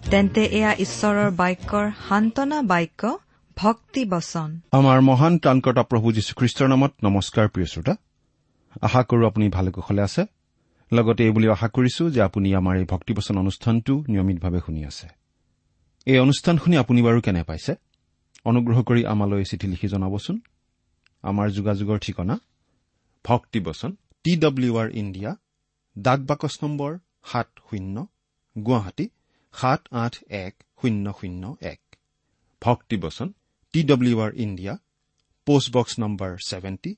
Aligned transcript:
তেন্তে 0.00 0.42
এয়া 0.58 0.72
ঈশ্বৰৰ 0.84 1.30
বাক্যৰ 1.40 1.86
সান্তনা 2.08 2.58
বাক্য 2.62 3.02
ভক্তি 3.56 4.02
বচন। 4.04 4.50
আমাৰ 4.78 4.98
মহান 5.00 5.34
ত্ৰাণকৰ্তা 5.42 5.82
প্ৰভু 5.90 6.06
যীশুখ্ৰীষ্টৰ 6.16 6.68
নামত 6.72 6.92
নমস্কাৰ 7.06 7.46
প্ৰিয় 7.52 7.68
শ্ৰোতা। 7.72 7.94
আশা 8.86 9.02
কৰো 9.02 9.22
আপুনি 9.30 9.46
ভালে 9.56 9.70
কুশলে 9.70 10.02
আছে। 10.02 10.22
লগতে 10.92 11.22
এই 11.26 11.32
বুলি 11.36 11.46
আশা 11.48 11.68
কৰিছো 11.76 12.02
যে 12.14 12.20
আপুনি 12.28 12.48
আমাৰ 12.60 12.74
এই 12.80 12.86
ভক্তিবচন 12.92 13.34
অনুষ্ঠানটো 13.38 13.94
নিয়মিতভাৱে 14.08 14.60
শুনি 14.66 14.80
আছে। 14.90 15.06
এই 16.06 16.18
অনুষ্ঠান 16.18 16.54
শুনি 16.62 16.76
আপুনি 16.76 17.00
বাৰু 17.02 17.18
কেনে 17.20 17.42
পাইছে? 17.42 17.72
অনুগ্ৰহ 18.44 18.78
কৰি 18.88 19.02
আমালৈ 19.12 19.44
চিঠি 19.50 19.66
লিখি 19.72 19.88
জনাবচোন। 19.88 20.36
আমাৰ 21.22 21.46
যোগাযোগৰ 21.56 21.98
ঠিকনা 21.98 22.34
ভক্তিবচন 23.24 23.90
টি 24.24 24.32
ডব্লিউ 24.36 24.72
আৰ 24.76 24.88
ইণ্ডিয়া 24.90 25.30
ডাক 25.98 26.20
বাকচ 26.20 26.54
নম্বৰ 26.62 26.90
সাত 27.30 27.48
শূন্য 27.68 28.06
গুৱাহাটী 28.56 29.06
সাত 29.54 29.80
আঠ 30.04 30.14
এক 30.44 30.54
শূন্য 30.80 31.06
শূন্য 31.18 31.42
এক। 31.72 31.80
Bhaktibachan 32.62 33.28
T 33.74 33.80
W 33.90 34.16
R 34.24 34.32
India 34.44 34.74
post box 35.46 35.92
number 36.02 36.30
seventy 36.48 36.92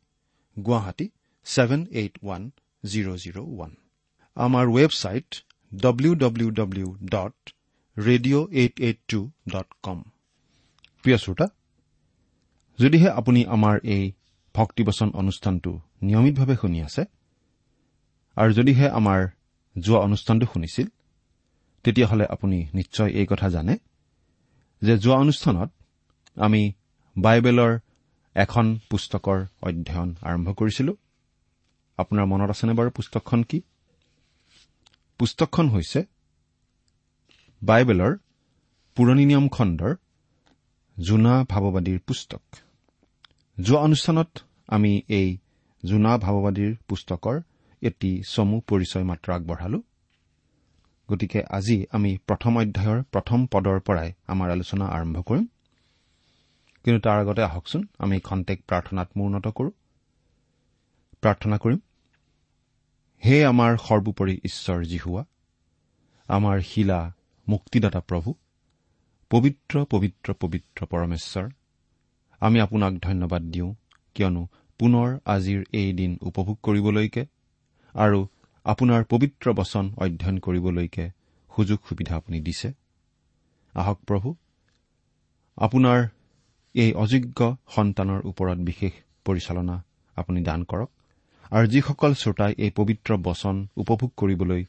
Guwahati 0.57 1.07
seven 1.47 1.81
eight 2.01 2.15
one 2.25 2.43
zero' 2.85 3.19
zero' 3.23 3.41
one. 3.47 3.73
আমাৰ 4.37 4.65
website 4.77 5.31
W 5.73 6.13
W 6.23 6.49
W 6.61 6.89
dot 7.15 7.37
radio' 7.97 8.47
eight 8.61 8.75
eight 8.87 8.99
two 9.11 9.21
dot 9.53 9.69
com 9.87 9.99
প্ৰিয় 11.05 11.19
শ্ৰোতা 11.25 11.47
যদিহে 12.79 13.09
আপুনি 13.21 13.41
আমাৰ 13.57 13.77
এই 13.95 14.05
ভক্তিবচন 14.55 15.09
অনুষ্ঠানটো 15.21 15.73
নিয়মিতভাৱে 16.07 16.55
শুনি 16.63 16.79
আছে 16.89 17.03
আৰু 18.37 18.51
যদিহে 18.59 18.87
আমাৰ 18.99 19.21
যোৱা 19.77 19.99
অনুষ্ঠানটো 20.07 20.47
শুনিছিল 20.53 20.87
তেতিয়াহ'লে 21.85 22.27
আপুনি 22.27 22.67
নিশ্চয় 22.75 23.11
এই 23.11 23.27
কথা 23.31 23.49
জানে 23.51 23.75
যে 24.83 24.99
যোৱা 24.99 25.17
অনুষ্ঠানত 25.17 25.71
আমি 26.37 26.73
বাইবেলৰ 27.17 27.73
এখন 28.37 28.67
পুস্তকৰ 28.91 29.39
অধ্যয়ন 29.63 30.15
আৰম্ভ 30.23 30.49
কৰিছিলো। 30.55 30.93
আপোনাৰ 31.99 32.27
মনত 32.27 32.51
আছেনে 32.51 32.73
বাৰু 32.73 32.91
পুস্তকখন 32.91 33.43
কি? 33.43 33.63
পুস্তকখন 35.19 35.69
হৈছে 35.69 36.01
বাইবেলৰ 37.63 38.13
পুৰণি 38.97 39.25
নিয়ম 39.25 39.49
খণ্ডৰ 39.49 39.93
জোনা 41.01 41.35
ভাৱবাদীৰ 41.45 41.99
পুস্তক। 41.99 42.43
যোৱা 43.61 43.81
অনুষ্ঠানত 43.81 44.31
আমি 44.67 45.03
এই 45.09 45.29
জোনা 45.85 46.13
ভাৱবাদীৰ 46.19 46.73
পুস্তকৰ 46.89 47.41
এটি 47.83 48.23
চমু 48.27 48.61
পৰিচয় 48.61 49.05
মাত্ৰ 49.05 49.33
আগবঢ়ালো। 49.33 49.83
গতিকে 51.09 51.41
আজি 51.51 51.77
আমি 51.93 52.11
প্ৰথম 52.29 52.53
অধ্যায়ৰ 52.63 52.99
প্ৰথম 53.13 53.39
পদৰ 53.53 53.79
পৰাই 53.87 54.09
আমাৰ 54.27 54.49
আলোচনা 54.51 54.87
আৰম্ভ 54.97 55.17
কৰিম। 55.23 55.47
কিন্তু 56.85 57.01
তাৰ 57.01 57.19
আগতে 57.19 57.43
আহকচোন 57.43 57.83
আমি 57.99 58.17
খন্তেক 58.21 58.59
প্ৰাৰ্থনাত 58.69 59.09
মূৰ্ণত 59.17 59.47
কৰো। 59.57 59.71
প্ৰাৰ্থনা 61.23 61.57
কৰিম 61.59 61.81
হে 63.23 63.37
আমাৰ 63.45 63.73
সৰ্বোপৰি 63.87 64.35
ঈশ্বৰ 64.45 64.79
জীহুৱা 64.85 65.23
আমাৰ 66.29 66.57
শিলা 66.61 67.01
মুক্তিদাতা 67.47 68.01
প্ৰভু 68.01 68.31
পবিত্ৰ 69.31 69.75
পবিত্ৰ 69.91 70.29
পবিত্ৰ 70.41 70.81
পৰমেশ্বৰ 70.87 71.47
আমি 72.43 72.59
আপোনাক 72.61 72.93
ধন্যবাদ 73.03 73.43
দিওঁ 73.53 73.71
কিয়নো 74.17 74.43
পুনৰ 74.81 75.09
আজিৰ 75.27 75.61
এই 75.73 75.93
দিন 75.93 76.13
উপভোগ 76.23 76.57
কৰিবলৈকে 76.63 77.23
আৰু 77.95 78.21
আপোনাৰ 78.67 79.03
পবিত্ৰ 79.05 79.47
বচন 79.53 79.85
অধ্যয়ন 80.05 80.37
কৰিবলৈকে 80.39 81.05
সুযোগ 81.53 81.79
সুবিধা 81.89 82.15
আপুনি 82.17 82.39
দিছে। 82.41 82.69
আহক 83.75 83.99
প্ৰভু 84.09 84.29
আপোনাৰ 85.59 85.99
এই 86.75 86.91
অযোগ্য 86.95 87.39
সন্তানৰ 87.75 88.21
ওপৰত 88.31 88.59
বিশেষ 88.69 88.93
পৰিচালনা 89.25 89.77
আপুনি 90.17 90.41
দান 90.49 90.61
কৰক 90.71 90.91
আৰু 91.53 91.67
যিসকল 91.73 92.13
শ্ৰোতাই 92.15 92.53
এই 92.65 92.71
পবিত্ৰ 92.79 93.11
বচন 93.29 93.57
উপভোগ 93.77 94.11
কৰিবলৈ 94.21 94.63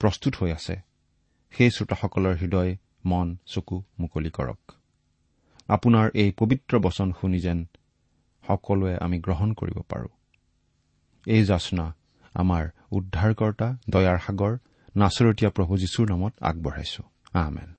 প্ৰস্তুত 0.00 0.32
হৈ 0.40 0.50
আছে 0.52 0.76
সেই 1.54 1.70
শ্ৰোতাসকলৰ 1.70 2.34
হৃদয় 2.40 2.72
মন 3.10 3.28
চকু 3.46 3.76
মুকলি 3.98 4.30
কৰক। 4.30 4.60
আপোনাৰ 5.68 6.06
এই 6.22 6.30
পবিত্ৰ 6.40 6.72
বচন 6.86 7.08
শুনি 7.20 7.38
যেন 7.40 7.58
সকলোৱে 8.44 8.94
আমি 9.04 9.16
গ্ৰহণ 9.18 9.50
কৰিব 9.60 9.78
পাৰো। 9.90 10.08
এই 11.26 11.42
যাচনা 11.44 11.86
আমাৰ 12.36 12.64
উদ্ধাৰকৰ্তা 12.92 13.68
দয়াৰ 13.90 14.18
সাগৰ 14.26 14.52
নাচৰতীয়া 14.96 15.50
প্ৰভু 15.50 15.72
যীশুৰ 15.76 16.06
নামত 16.10 16.32
আগবঢ়াইছো। 16.40 17.02
আহমেন 17.34 17.70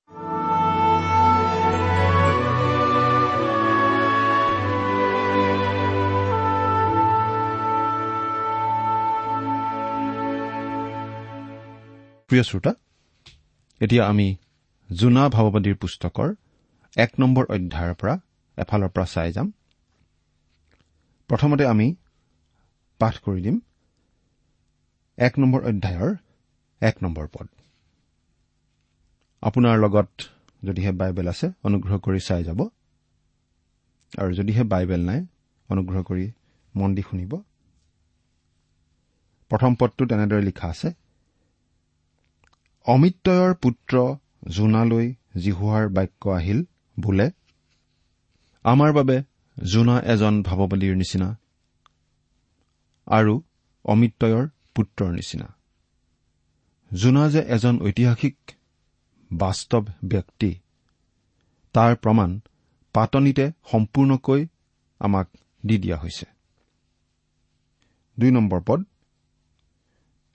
প্ৰিয় 12.30 12.42
শ্ৰোতা 12.42 12.72
এতিয়া 13.80 14.02
আমি 14.06 14.36
জোনা 14.90 15.24
ভাৱবাদীৰ 15.28 15.76
পুস্তকৰ 15.76 16.28
এক 16.96 17.10
নম্বৰ 17.20 17.44
অধ্যায়ৰ 17.50 17.94
পৰা 17.94 18.14
এফালৰ 18.58 18.88
পৰা 18.88 19.06
চাই 19.06 19.32
যাম। 19.32 19.52
প্ৰথমতে 21.30 21.64
আমি 21.66 21.86
পাঠ 23.00 23.14
কৰি 23.18 23.40
দিম। 23.42 23.56
এক 25.18 25.38
নম্বৰ 25.38 25.60
অধ্যায়ৰ 25.64 26.10
এক 26.82 26.96
নম্বৰ 27.02 27.26
পদ। 27.26 27.46
আপোনাৰ 29.42 29.78
লগত 29.78 30.10
যদিহে 30.62 30.92
বাইবেল 30.92 31.28
আছে 31.28 31.46
অনুগ্ৰহ 31.62 31.94
কৰি 31.98 32.20
চাই 32.20 32.42
যাব। 32.44 32.60
আৰু 34.18 34.30
যদিহে 34.32 34.64
বাইবেল 34.64 35.02
নাই 35.04 35.20
অনুগ্ৰহ 35.68 36.02
কৰি 36.02 36.26
মন 36.74 36.94
দি 36.94 37.02
শুনিব। 37.02 37.32
প্ৰথম 39.50 39.74
পদটো 39.74 40.02
তেনেদৰে 40.06 40.42
লিখা 40.42 40.66
আছে 40.68 40.88
অমিত্যয়ৰ 42.86 43.54
পুত্ৰ 43.54 43.94
জোনালৈ 44.48 45.06
জিহুৱাৰ 45.36 45.84
বাক্য 45.88 46.30
আহিল 46.30 46.60
বোলে 46.96 47.26
আমাৰ 48.64 48.90
বাবে 48.92 49.16
জোনা 49.56 49.96
এজন 50.02 50.34
ভাৱবাদীৰ 50.42 50.94
নিচিনা। 50.96 51.28
আৰু 53.06 53.34
অমিত্যয়ৰ 53.84 54.44
পুত্ৰৰ 54.78 55.10
নিচিনা। 55.12 55.48
জোনা 56.92 57.24
যে 57.28 57.40
এজন 57.48 57.80
ঐতিহাসিক 57.82 58.36
বাস্তৱ 59.32 59.84
ব্যক্তি 60.04 60.50
তাৰ 61.74 61.96
প্ৰমাণ 61.96 62.38
পাতনিতে 62.94 63.50
সম্পূৰ্ণকৈ 63.70 64.46
আমাক 65.00 65.26
দি 65.66 65.78
দিয়া 65.78 65.96
হৈছে। 65.98 66.26
দুই 68.18 68.30
নম্বৰ 68.30 68.60
পদ 68.66 68.84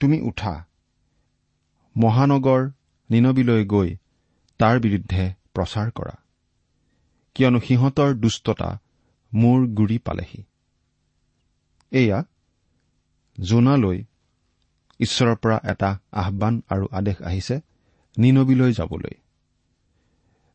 তুমি 0.00 0.20
উঠা। 0.20 0.54
মহানগৰ 1.96 2.70
নিনবিলৈ 3.10 3.64
গৈ 3.64 3.90
তাৰ 4.60 4.80
বিৰুদ্ধে 4.80 5.24
প্ৰচাৰ 5.54 5.90
কৰা। 5.90 6.14
কিয়নো 7.34 7.60
সিহঁতৰ 7.60 8.14
দুষ্টতা 8.14 8.70
মূৰ 9.32 9.66
গুৰি 9.68 9.98
পালেহি। 9.98 10.40
এয়া 11.92 12.18
জোনালৈ 13.40 14.04
ঈশ্বৰৰ 15.04 15.36
পৰা 15.36 15.56
এটা 15.72 15.90
আহান 16.12 16.54
আৰু 16.68 16.84
আদেশ 16.92 17.16
আহিছে 17.22 17.56
নিনবিলৈ 18.16 18.72
যাবলৈ। 18.72 19.14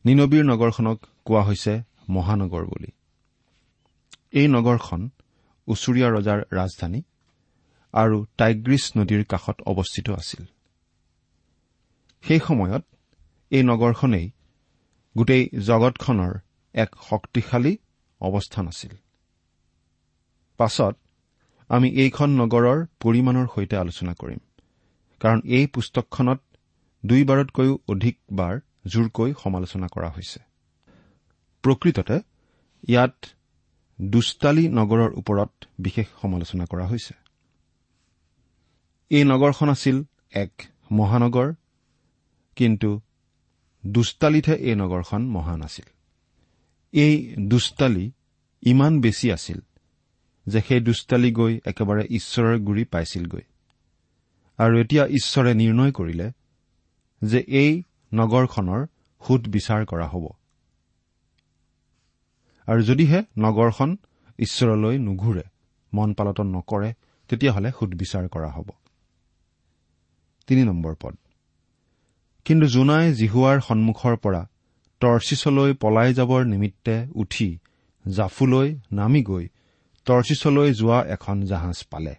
নিনবীৰ 0.04 0.44
নগৰখনক 0.44 0.98
কোৱা 1.24 1.42
হৈছে 1.42 1.74
মহানগৰ 2.08 2.64
বুলি। 2.64 2.90
এই 4.32 4.46
নগৰখন 4.48 5.00
ওচৰীয়া 5.68 6.08
ৰজাৰ 6.10 6.40
ৰাজধানী 6.52 7.00
আৰু 7.94 8.16
টাইগ্ৰিছ 8.38 8.84
নদীৰ 8.96 9.22
কাষত 9.24 9.56
অৱস্থিত 9.66 10.06
আছিল। 10.10 10.42
সেই 12.24 12.40
সময়ত 12.48 12.84
এই 13.50 13.62
নগৰখনেই 13.62 14.26
গোটেই 15.16 15.42
জগতখনৰ 15.60 16.32
এক 16.74 16.90
শক্তিশালী 17.08 17.72
অৱস্থান 18.20 18.64
আছিল। 18.68 18.92
পাছত 20.58 20.94
আমি 21.70 21.88
এইখন 21.88 22.30
নগৰৰ 22.30 22.78
পৰিমাণৰ 23.00 23.46
সৈতে 23.54 23.76
আলোচনা 23.76 24.14
কৰিম। 24.14 24.40
কাৰণ 25.20 25.40
এই 25.46 25.66
পুস্তকখনত 25.66 26.40
দুইবাৰতকৈও 27.04 27.78
অধিকবাৰ 27.88 28.60
জোৰকৈ 28.86 29.32
সমালোচনা 29.42 29.86
কৰা 29.86 30.08
হৈছে। 30.10 30.40
প্ৰকৃততে 31.62 32.16
ইয়াত 32.88 33.16
দুষ্টালী 34.00 34.68
নগৰৰ 34.68 35.10
ওপৰত 35.12 35.50
বিশেষ 35.78 36.06
সমালোচনা 36.22 36.64
কৰা 36.64 36.86
হৈছে। 36.86 37.14
এই 39.10 39.24
নগৰখন 39.24 39.68
আছিল 39.68 40.04
এক 40.32 40.52
মহানগৰ 40.92 41.48
কিন্তু 42.56 43.00
দুষ্টালিতহে 43.86 44.54
এই 44.54 44.74
নগৰখন 44.74 45.22
মহান 45.26 45.62
আছিল। 45.62 45.86
এই 46.92 47.34
দুষ্টালি 47.40 48.12
ইমান 48.62 49.00
বেছি 49.00 49.32
আছিল 49.32 49.60
যে 50.52 50.60
সেই 50.68 50.80
দুষ্টালি 50.80 51.30
গৈ 51.32 51.52
একেবাৰে 51.70 52.02
ঈশ্বৰৰ 52.10 52.56
গুৰি 52.58 52.84
পাইছিলগৈ। 52.84 53.44
আৰু 54.58 54.74
এতিয়া 54.82 55.04
ঈশ্বৰে 55.18 55.52
নিৰ্ণয় 55.54 55.92
কৰিলে 55.92 56.26
যে 57.22 57.40
এই 57.60 57.70
নগৰখনৰ 58.14 58.80
সোধ 59.22 59.42
বিচাৰ 59.48 59.80
কৰা 59.90 60.06
হ'ব। 60.12 60.24
আৰু 62.68 62.80
যদিহে 62.82 63.20
নগৰখন 63.38 63.90
ঈশ্বৰলৈ 64.38 64.96
নুঘূৰে 64.98 65.44
মন 65.92 66.08
পালটন 66.14 66.48
নকৰে 66.56 66.90
তেতিয়াহ'লে 67.28 67.70
সুদবিচাৰ 67.78 68.24
কৰা 68.28 68.50
হ'ব। 68.50 68.68
কিন্তু 72.44 72.66
জোনাই 72.66 73.06
জিহুৱাৰ 73.14 73.58
সন্মুখৰ 73.60 74.14
পৰা 74.16 74.42
টৰ্চিছলৈ 75.00 75.70
পলাই 75.74 76.10
যাবৰ 76.14 76.40
নিমিত্তে 76.44 76.94
উঠি 77.14 77.48
জাফুলৈ 78.04 78.68
নামি 78.92 79.22
গৈ 79.22 79.48
টৰ্চিছলৈ 80.10 80.72
যোৱা 80.74 80.98
এখন 81.04 81.36
জাহাজ 81.42 81.78
পালে। 81.90 82.14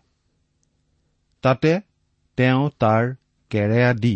তাতে 1.44 1.72
তেওঁ 2.38 2.70
তাৰ 2.82 3.04
কেৰেয়া 3.52 3.92
দি 3.94 4.16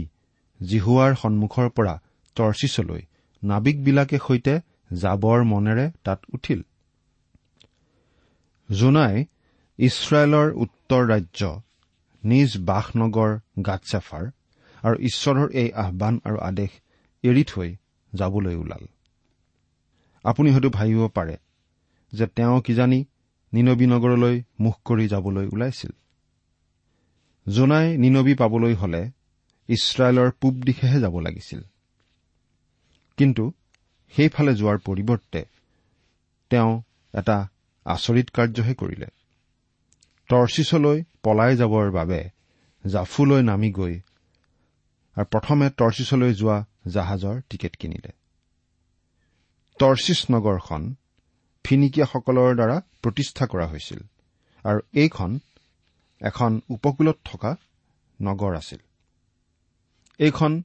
জিহুৱাৰ 0.59 1.15
সন্মুখৰ 1.15 1.69
পৰা 1.69 1.95
টৰ্চিছলৈ 2.35 3.01
নাবিকবিলাকে 3.43 4.17
সৈতে 4.17 4.53
যাবৰ 4.93 5.43
মনেৰে 5.43 5.85
তাত 6.03 6.19
উঠিল। 6.33 6.61
জোনাই 8.71 9.25
ইছৰাইলৰ 9.79 10.47
উত্তৰ 10.53 11.01
ৰাজ্য 11.07 11.41
নিজ 12.23 12.57
বাসনগৰ 12.57 13.31
গাটছেফাৰ 13.65 14.25
আৰু 14.83 14.95
ঈশ্বৰৰ 14.99 15.47
এই 15.51 15.69
আহান 15.71 16.15
আৰু 16.23 16.37
আদেশ 16.39 16.71
এৰি 17.23 17.43
থৈ 17.43 17.69
যাবলৈ 18.13 18.55
ওলাল। 18.55 18.83
আপুনি 20.23 20.49
হয়তো 20.51 20.69
ভাবিব 20.69 21.01
পাৰে 21.07 21.35
যে 22.13 22.25
তেওঁ 22.27 22.61
কিজানি 22.61 23.05
নিনবী 23.53 23.85
নগৰলৈ 23.85 24.43
মুখ 24.59 24.75
কৰি 24.85 25.07
যাবলৈ 25.07 25.47
ওলাইছিল। 25.47 25.91
জোনাই 27.49 27.97
নিনবী 27.97 28.33
পাবলৈ 28.35 28.73
হলে 28.73 29.11
ইছৰাইলৰ 29.69 30.31
পূব 30.31 30.53
দিশেহে 30.53 30.99
যাব 30.99 31.19
লাগিছিল। 31.19 31.61
কিন্তু 33.17 33.53
সেইফালে 34.15 34.53
যোৱাৰ 34.55 34.77
পৰিৱৰ্তে 34.77 35.45
তেওঁ 36.49 36.81
এটা 37.13 37.47
আচৰিত 37.85 38.29
কাৰ্যহে 38.29 38.73
কৰিলে। 38.73 39.07
টৰ্চিছলৈ 40.29 41.03
পলাই 41.23 41.55
যাবৰ 41.55 41.91
বাবে 41.91 42.29
জাফুলৈ 42.85 43.43
নামি 43.43 43.71
গৈ 43.71 43.99
আৰু 45.17 45.25
প্ৰথমে 45.25 45.69
টৰ্চিছলৈ 45.69 46.33
যোৱা 46.33 46.65
জাহাজৰ 46.87 47.41
টিকেট 47.49 47.75
কিনিলে। 47.75 48.11
টৰ্চিছ 49.79 50.31
নগৰখন 50.31 50.95
ফিনিকিয়াসকলৰ 51.65 52.55
দ্বাৰা 52.55 52.81
প্ৰতিষ্ঠা 53.01 53.47
কৰা 53.47 53.67
হৈছিল 53.67 53.99
আৰু 54.63 54.79
এইখন 54.93 55.39
এখন 56.21 56.61
উপকূলত 56.69 57.17
থকা 57.25 57.55
নগৰ 58.21 58.55
আছিল। 58.55 58.79
এইখন 60.19 60.63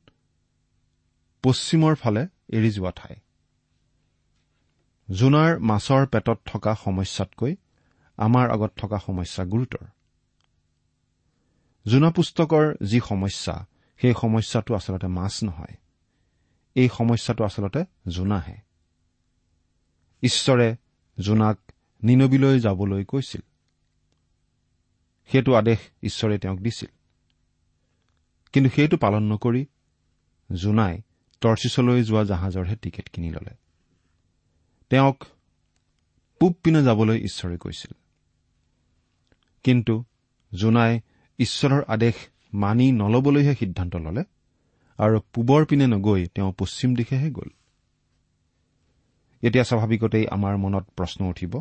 পশ্চিমৰ 1.42 1.94
ফালে 1.94 2.26
এৰি 2.48 2.70
যোৱা 2.70 2.92
ঠাই। 2.96 3.16
জোনাৰ 5.10 5.58
মাছৰ 5.58 6.06
পেটত 6.06 6.40
থকা 6.44 6.74
সমস্যাতকৈ 6.74 7.56
আমাৰ 8.16 8.50
আগত 8.50 8.72
থকা 8.76 8.98
সমস্যা 8.98 9.44
গুৰুতৰ। 9.44 9.86
জোনা 11.86 12.10
পুস্তকৰ 12.10 12.74
যি 12.84 13.00
সমস্যা 13.00 13.66
সেই 14.00 14.14
সমস্যাটো 14.20 14.74
আচলতে 14.74 15.06
মাছ 15.06 15.44
নহয়। 15.44 15.76
এই 16.74 16.88
সমস্যাটো 16.88 17.44
আচলতে 17.44 17.84
জোনাহে। 18.08 18.56
ঈশ্বৰে 20.22 20.76
জোনাক 21.18 21.58
নিনবিলৈ 22.02 22.60
যাবলৈ 22.60 23.04
কৈছিল। 23.04 23.40
সেইটো 25.32 25.54
আদেশ 25.54 25.78
ঈশ্বৰে 26.02 26.38
তেওঁক 26.38 26.58
দিছিল। 26.58 26.88
কিন্তু 28.52 28.70
সেইটো 28.70 28.96
পালন 28.96 29.32
নকৰি 29.32 29.66
জোনাই 30.52 31.02
টৰ্চিছলৈ 31.40 32.04
যোৱা 32.04 32.24
জাহাজৰহে 32.24 32.76
টিকেট 32.76 33.08
কিনি 33.08 33.30
ললে। 33.30 33.50
তেওঁক 34.90 35.24
পূব 36.40 36.54
পিনে 36.62 36.82
যাবলৈ 36.82 37.18
ঈশ্বৰে 37.18 37.58
কৈছিল। 37.58 37.94
কিন্তু 39.64 40.04
জোনাই 40.54 41.00
ঈশ্বৰৰ 41.38 41.82
আদেশ 41.88 42.14
মানি 42.54 42.92
নলবলৈহে 42.92 43.54
সিদ্ধান্ত 43.54 43.96
ললে 43.96 44.24
আৰু 44.98 45.20
পূবৰ 45.32 45.64
পিনে 45.64 45.86
নগৈ 45.86 46.26
তেওঁ 46.26 46.52
পশ্চিম 46.58 46.94
দিশেহে 46.94 47.30
গ'ল। 47.30 47.48
এতিয়া 49.42 49.64
স্বাভাৱিকতেই 49.64 50.24
আমাৰ 50.26 50.54
মনত 50.56 50.84
প্ৰশ্ন 50.96 51.20
উঠিব 51.28 51.52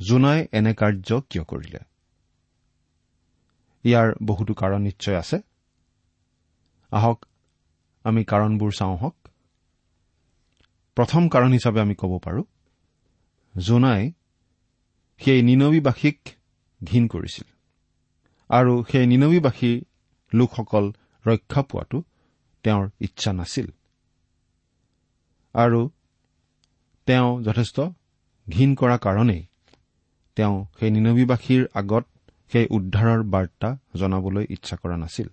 জোনাই 0.00 0.38
এনে 0.52 0.72
কাৰ্য 0.74 1.08
কিয় 1.30 1.44
কৰিলে? 1.44 1.80
ইয়াৰ 3.84 4.08
বহুতো 4.22 4.52
কাৰণ 4.54 4.80
নিশ্চয় 4.82 5.16
আছে। 5.16 5.36
আহক 6.92 7.18
আমি 8.04 8.22
কাৰণবোৰ 8.24 8.72
চাওঁ 8.72 8.96
হওক। 8.96 9.16
প্ৰথম 10.96 11.28
কাৰণ 11.28 11.50
হিচাপে 11.52 11.80
আমি 11.80 11.94
ক'ব 11.94 12.12
পাৰোঁ 12.18 12.44
জোনাই 13.54 14.12
সেই 15.20 15.42
নিনবীবাসীক 15.42 16.18
ঘীন 16.80 17.04
কৰিছিল 17.08 17.48
আৰু 18.50 18.72
সেই 18.84 19.06
নিনবীবাসীৰ 19.06 19.76
লোকসকল 20.32 20.84
ৰক্ষা 21.24 21.62
পোৱাটো 21.62 21.98
তেওঁৰ 22.64 22.84
ইচ্ছা 23.00 23.32
নাছিল। 23.32 23.68
আৰু 25.54 25.80
তেওঁ 27.10 27.42
যথেষ্ট 27.42 27.80
ঘীন 28.50 28.74
কৰা 28.74 28.96
কাৰণেই 28.98 29.42
তেওঁ 30.36 30.66
সেই 30.80 30.90
নিনবীবাসীৰ 30.90 31.66
আগত 31.74 32.04
সেই 32.52 32.66
উদ্ধাৰৰ 32.70 33.22
বাৰ্তা 33.22 33.78
জনাবলৈ 33.96 34.46
ইচ্ছা 34.50 34.76
কৰা 34.76 34.96
নাছিল। 34.96 35.28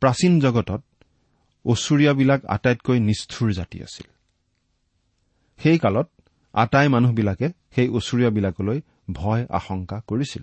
প্ৰাচীন 0.00 0.40
জগতত 0.40 0.82
ওচৰীয়াবিলাক 1.64 2.46
আটাইতকৈ 2.46 2.98
নিষ্ঠুৰ 3.00 3.52
জাতি 3.52 3.82
আছিল। 3.82 4.06
সেই 5.58 5.78
কালত 5.78 6.08
আটাই 6.54 6.88
মানুহবিলাকে 6.88 7.48
সেই 7.74 7.88
ওচৰীয়াবিলাকলৈ 7.88 8.80
ভয় 9.12 9.46
আশংকা 9.50 10.00
কৰিছিল। 10.06 10.42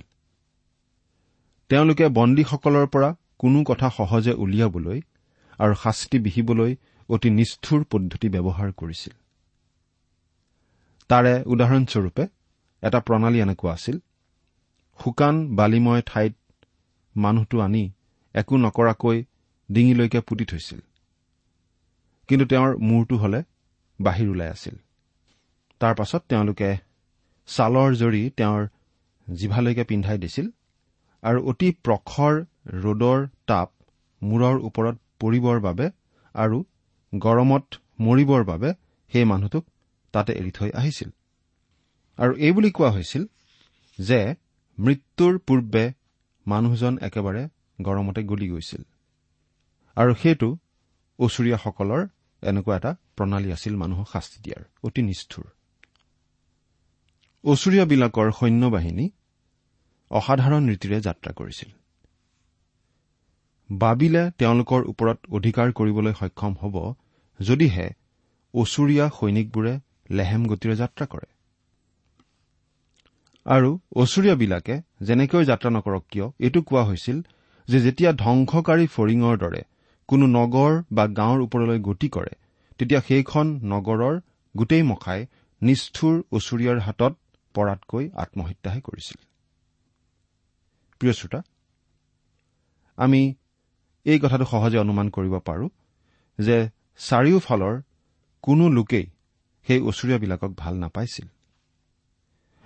তেওঁলোকে 1.70 2.08
বন্দীসকলৰ 2.08 2.88
পৰা 2.88 3.16
কোনো 3.40 3.64
কথা 3.64 3.90
সহজে 3.90 4.34
উলিয়াবলৈ 4.34 5.02
আৰু 5.60 5.74
শাস্তি 5.84 6.20
বিহিবলৈ 6.20 6.76
অতি 7.10 7.30
নিষ্ঠুৰ 7.30 7.84
পদ্ধতি 7.84 8.28
ব্যৱহাৰ 8.30 8.72
কৰিছিল। 8.72 9.14
তাৰে 11.10 11.34
উদাহৰণস্বৰূপে 11.44 12.24
এটা 12.84 13.00
প্ৰণালী 13.00 13.40
এনেকুৱা 13.40 13.74
আছিল 13.74 14.00
শুকান 15.00 15.36
বালিময় 15.56 16.02
ঠাইত 16.06 16.34
মানুহটো 17.18 17.58
আনি 17.60 17.92
একো 18.36 18.56
নকৰাকৈ 18.58 19.24
ডিঙিলৈকে 19.72 20.20
পুতি 20.20 20.46
থৈছিল। 20.46 20.80
কিন্তু 22.28 22.46
তেওঁৰ 22.46 22.78
মূৰটো 22.78 23.16
হলে 23.16 23.44
বাহিৰ 24.02 24.30
ওলাই 24.30 24.50
আছিল। 24.50 24.76
তাৰ 25.80 25.94
পাছত 25.96 26.22
তেওঁলোকে 26.30 26.78
ছালৰ 27.48 27.96
জৰি 27.96 28.30
তেওঁৰ 28.30 28.68
জিভালৈকে 29.28 29.84
পিন্ধাই 29.84 30.18
দিছিল 30.18 30.48
আৰু 31.24 31.40
অতি 31.50 31.70
প্ৰখৰ 31.84 32.34
ৰ'দৰ 32.84 33.28
তাপ 33.48 33.70
মূৰৰ 34.24 34.56
ওপৰত 34.60 34.96
পৰিবৰ 35.20 35.60
বাবে 35.60 35.90
আৰু 36.36 36.66
গৰমত 37.14 37.66
মৰিবৰ 38.00 38.44
বাবে 38.44 38.74
সেই 39.12 39.26
মানুহটোক 39.26 39.64
তাতে 40.12 40.34
এৰি 40.34 40.52
থৈ 40.52 40.70
আহিছিল। 40.74 41.10
আৰু 42.18 42.34
এইবুলি 42.38 42.72
কোৱা 42.72 42.90
হৈছিল 42.90 43.24
যে 44.00 44.36
মৃত্যুৰ 44.80 45.40
পূৰ্বে 45.40 45.94
মানুহজন 46.46 46.98
একেবাৰে 47.02 47.48
গৰমতে 47.82 48.24
গলি 48.24 48.48
গৈছিল। 48.48 48.84
আৰু 49.98 50.14
সেইটো 50.16 50.58
অচুৰীয়াসকলৰ 51.20 52.02
এনেকুৱা 52.44 52.76
এটা 52.76 52.96
প্ৰণালী 53.18 53.52
আছিল 53.52 53.74
মানুহক 53.76 54.08
শাস্তি 54.08 54.38
দিয়াৰ 54.44 54.64
অতি 54.84 55.02
নিষ্ঠুৰ। 55.02 55.46
অচুৰীয়াবিলাকৰ 57.44 58.32
সৈন্যবাহিনী 58.32 59.06
অসাধাৰণ 60.12 60.64
ৰীতিৰে 60.70 60.98
যাত্ৰা 61.02 61.32
কৰিছিল। 61.32 61.70
বাবিলে 63.72 64.32
তেওঁলোকৰ 64.38 64.82
ওপৰত 64.88 65.18
অধিকাৰ 65.32 65.68
কৰিবলৈ 65.72 66.14
সক্ষম 66.14 66.54
হ'ব 66.62 66.76
যদিহে 67.44 67.88
অচুৰীয়া 68.54 69.06
সৈনিকবোৰে 69.18 69.74
লেহেম 70.10 70.42
গতিৰে 70.48 70.76
যাত্ৰা 70.76 71.06
কৰে। 71.06 71.28
আৰু 73.46 73.70
অচুৰীয়াবিলাকে 73.96 74.76
যেনেকৈ 75.02 75.44
যাত্ৰা 75.46 75.70
নকৰক 75.70 76.04
কিয় 76.10 76.28
এইটো 76.40 76.60
কোৱা 76.62 76.84
হৈছিল 76.84 77.18
যে 77.68 77.78
যেতিয়া 77.80 78.12
ধ্বংসকাৰী 78.14 78.86
ফৰিঙৰ 78.88 79.36
দৰে 79.38 79.62
কোনো 80.10 80.26
নগৰ 80.28 80.72
বা 80.92 81.04
গাঁৱৰ 81.20 81.40
ওপৰলৈ 81.42 81.80
গতি 81.80 82.08
কৰে 82.10 82.34
তেতিয়া 82.80 83.02
সেইখন 83.02 83.48
নগৰৰ 83.64 84.16
গোটেই 84.56 84.84
মখাই 84.84 85.22
নিষ্ঠুৰ 85.62 86.16
অচুৰীয়াৰ 86.32 86.80
হাতত 86.80 87.14
পৰাতকৈ 87.56 88.04
আত্মহত্যাহে 88.14 88.82
কৰিছিল। 88.82 89.20
আমি 92.98 93.22
এই 94.06 94.20
কথাটো 94.20 94.46
সহজে 94.46 94.78
অনুমান 94.78 95.08
কৰিব 95.10 95.36
পাৰো 95.40 95.66
যে 96.40 96.58
চাৰিওফালৰ 97.00 97.76
কোনো 98.44 98.66
লোকেই 98.70 99.06
সেই 99.68 99.80
অচুৰীয়াবিলাকক 99.80 100.52
ভাল 100.58 100.74
নাপাইছিল। 100.76 101.28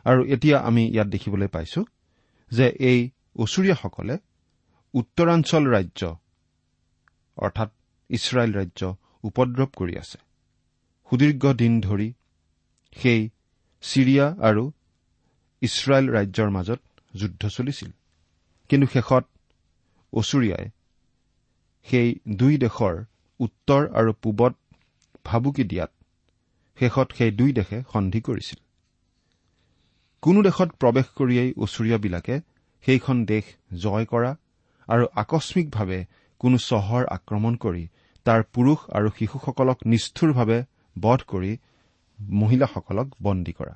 আৰু 0.06 0.22
এতিয়া 0.26 0.58
আমি 0.60 0.84
ইয়াত 0.88 1.08
দেখিবলৈ 1.08 1.48
পাইছো 1.48 1.82
যে 2.52 2.66
এই 2.90 3.00
অচুৰীয়াসকলে 3.36 4.16
উত্তৰাঞ্চল 4.94 5.64
ৰাজ্য 5.68 6.02
অৰ্থাৎ 7.38 7.70
ইছৰাইল 8.10 8.52
ৰাজ্য 8.54 8.82
উপদ্ৰৱ 9.24 9.70
কৰি 9.76 9.94
আছে। 9.98 10.18
সুদীৰ্ঘ 11.10 11.44
দিন 11.54 11.74
ধৰি 11.82 12.10
সেই 12.98 13.22
ছিৰিয়া 13.84 14.26
আৰু 14.40 14.64
ইছৰাইল 15.62 16.06
ৰাজ্যৰ 16.10 16.50
মাজত 16.50 16.82
যুদ্ধ 17.16 17.42
চলিছিল। 17.48 17.92
কিন্তু 18.70 18.88
শেষত 18.88 19.24
অচুৰীয়াই 20.14 20.66
সেই 21.88 22.08
দুই 22.36 22.54
দেশৰ 22.58 22.96
উত্তৰ 23.40 23.82
আৰু 24.00 24.12
পূবত 24.22 24.54
ভাবুকি 25.26 25.64
দিয়াত 25.64 25.92
শেষত 26.78 27.08
সেই 27.18 27.32
দুই 27.32 27.52
দেশে 27.54 27.78
সন্ধি 27.94 28.20
কৰিছিল। 28.22 28.60
কোনো 30.24 30.40
দেশত 30.42 30.70
প্ৰৱেশ 30.82 31.08
কৰিয়েই 31.18 31.50
ওচৰীয়াবিলাকে 31.58 32.36
সেইখন 32.84 33.18
দেশ 33.26 33.46
জয় 33.84 34.06
কৰা 34.06 34.32
আৰু 34.88 35.06
আকস্মিকভাৱে 35.16 36.00
কোনো 36.42 36.58
চহৰ 36.58 37.04
আক্ৰমণ 37.18 37.54
কৰি 37.56 37.84
তাৰ 38.26 38.42
পুৰুষ 38.54 38.80
আৰু 38.98 39.08
শিশুসকলক 39.20 39.78
নিষ্ঠুৰভাৱে 39.86 40.60
বধ 40.96 41.20
কৰি 41.28 41.52
মহিলাসকলক 42.20 43.08
বন্দী 43.22 43.54
কৰা। 43.54 43.74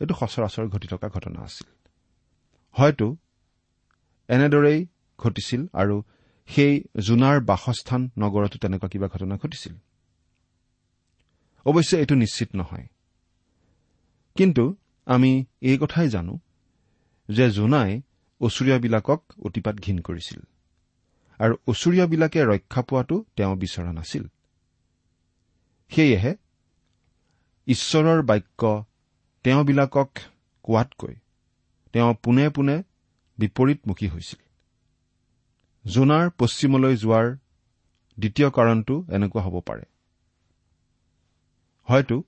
এইটো 0.00 0.14
সচৰাচৰ 0.20 0.66
ঘটি 0.68 0.86
থকা 0.88 1.08
ঘটনা 1.08 1.38
আছিল। 1.40 1.68
হয়তো 2.76 3.06
এনেদৰেই 4.28 4.80
ঘটিছিল 5.18 5.60
আৰু 5.72 5.96
সেই 6.54 6.84
জোনাৰ 7.00 7.40
বাসস্থান 7.40 8.10
নগৰতো 8.18 8.58
তেনেকুৱা 8.58 8.88
কিবা 8.88 9.08
ঘটনা 9.08 9.36
ঘটিছিল। 9.36 9.74
অৱশ্যে 11.64 11.98
এইটো 11.98 12.14
নিশ্চিত 12.14 12.48
নহয়। 12.54 12.86
কিন্তু 14.36 14.76
আমি 15.06 15.44
এই 15.60 15.78
কথাই 15.78 16.08
জানো 16.08 16.38
যে 17.28 17.50
জোনাই 17.50 18.02
অচুৰীয়াবিলাকক 18.40 19.20
অতিপাত 19.38 19.76
ঘীন 19.76 19.98
কৰিছিল 20.00 20.40
আৰু 21.38 21.54
অচুৰীয়াবিলাকে 21.66 22.40
ৰক্ষা 22.44 22.82
পোৱাটো 22.82 23.24
তেওঁ 23.36 23.56
বিচৰা 23.56 23.92
নাছিল। 23.92 24.24
সেয়েহে 25.90 26.32
ঈশ্বৰৰ 27.66 28.22
বাক্য 28.22 28.84
তেওঁবিলাকক 29.44 30.10
কোৱাতকৈ 30.62 31.14
তেওঁ 31.92 32.14
পোনে 32.14 32.48
পোনে 32.48 32.82
বিপৰীতমুখী 33.38 34.08
হৈছিল। 34.08 34.49
জোনাৰ 35.84 36.30
পশ্চিমলৈ 36.30 36.96
যোৱাৰ 36.96 37.26
দ্বিতীয় 38.18 38.50
কাৰণটো 38.50 38.94
এনেকুৱা 39.08 39.42
হ'ব 39.42 39.60
পাৰে। 39.60 39.84
হয়তো 41.88 42.22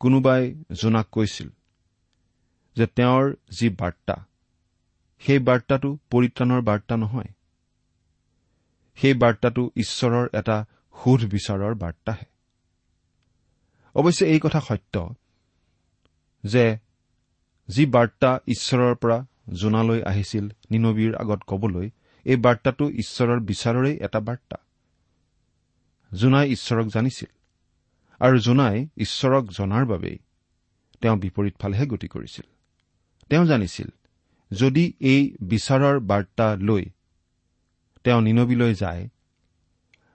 কোনোবাই 0.00 0.54
জোনাক 0.72 1.06
কৈছিল 1.12 1.48
যে 2.76 2.86
তেওঁৰ 2.86 3.24
যি 3.50 3.68
বাৰ্তা 3.68 4.16
সেই 5.22 5.38
বাৰ্তাটো 5.38 5.98
পৰিত্ৰাণৰ 6.10 6.60
বাৰ্তা 6.60 6.96
নহয়। 6.96 7.30
সেই 8.98 9.14
বাৰ্তাটো 9.14 9.70
ঈশ্বৰৰ 9.76 10.28
এটা 10.32 10.56
সোধ 10.94 11.20
বিচাৰৰ 11.24 11.74
বাৰ্তাহে। 11.74 12.26
অৱশ্যে 13.94 14.24
এই 14.26 14.40
কথা 14.40 14.60
সত্য 14.60 15.14
যে 16.44 16.78
যি 17.68 17.86
বাৰ্তা 17.86 18.30
ঈশ্বৰৰ 18.46 18.94
পৰা 18.94 19.18
জোনালৈ 19.52 20.00
আহিছিল 20.02 20.44
নিনবীৰ 20.70 21.14
আগত 21.16 21.40
কবলৈ 21.46 21.90
এই 22.24 22.36
বাৰ্তাটো 22.36 22.90
ঈশ্বৰৰ 22.90 23.40
বিচাৰৰেই 23.40 23.96
এটা 24.00 24.20
বাৰ্তা। 24.20 24.56
জোনাই 26.14 26.50
ঈশ্বৰক 26.50 26.86
জানিছিল 26.86 27.30
আৰু 28.20 28.38
জোনাই 28.38 28.88
ঈশ্বৰক 28.96 29.44
জনাৰ 29.50 29.84
বাবেই 29.86 30.18
তেওঁ 31.00 31.16
বিপৰীত 31.16 31.54
ফালেহে 31.58 31.86
গতি 31.86 32.08
কৰিছিল। 32.08 32.46
তেওঁ 33.30 33.46
জানিছিল 33.46 33.88
যদি 34.52 34.92
এই 35.00 35.36
বিচাৰৰ 35.42 36.00
বাৰ্তা 36.00 36.56
লৈ 36.56 36.84
তেওঁ 38.04 38.20
নিনবীলৈ 38.20 38.74
যায় 38.74 39.08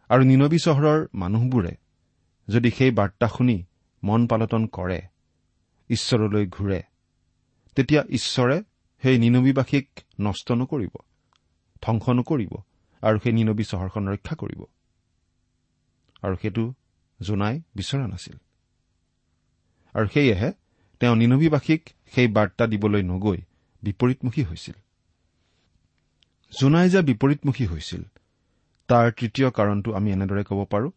আৰু 0.10 0.24
নিনবী 0.24 0.58
চহৰৰ 0.58 1.08
মানুহবোৰে 1.14 1.76
যদি 2.48 2.72
সেই 2.72 2.92
বাৰ্তা 2.92 3.28
শুনি 3.28 3.66
মন 4.04 4.28
পালটন 4.28 4.68
কৰে 4.68 5.02
ঈশ্বৰলৈ 5.90 6.48
ঘূৰে 6.48 6.84
তেতিয়া 7.76 8.04
ঈশ্বৰে 8.10 8.64
সেই 9.02 9.18
নিনবীবাসীক 9.20 9.90
নষ্ট 10.20 10.52
নকৰিব। 10.52 10.96
ধ্বংস 11.82 12.10
নকৰিব 12.10 12.54
আৰু 13.02 13.20
সেই 13.20 13.34
নিনবী 13.34 13.64
চহৰখন 13.64 14.08
ৰক্ষা 14.08 14.36
কৰিব। 14.36 14.64
আৰু 16.22 16.36
সেইটো 16.42 16.74
জোনাই 17.22 17.62
বিচৰা 17.76 18.08
নাছিল। 18.08 18.36
আৰু 19.94 20.08
সেয়েহে 20.08 20.54
তেওঁ 21.00 21.16
নিনবীবাসীক 21.16 21.90
সেই 22.12 22.28
বাৰ্তা 22.28 22.68
দিবলৈ 22.68 23.04
নগৈ 23.04 23.38
বিপৰীতমুখী 23.84 24.44
হৈছিল। 24.44 24.74
জোনাই 26.60 26.90
যে 26.90 27.02
বিপৰীতমুখী 27.02 27.66
হৈছিল 27.66 28.04
তাৰ 28.88 29.12
তৃতীয় 29.12 29.50
কাৰণটো 29.50 29.94
আমি 29.94 30.12
এনেদৰে 30.12 30.44
ক'ব 30.44 30.66
পাৰো। 30.66 30.92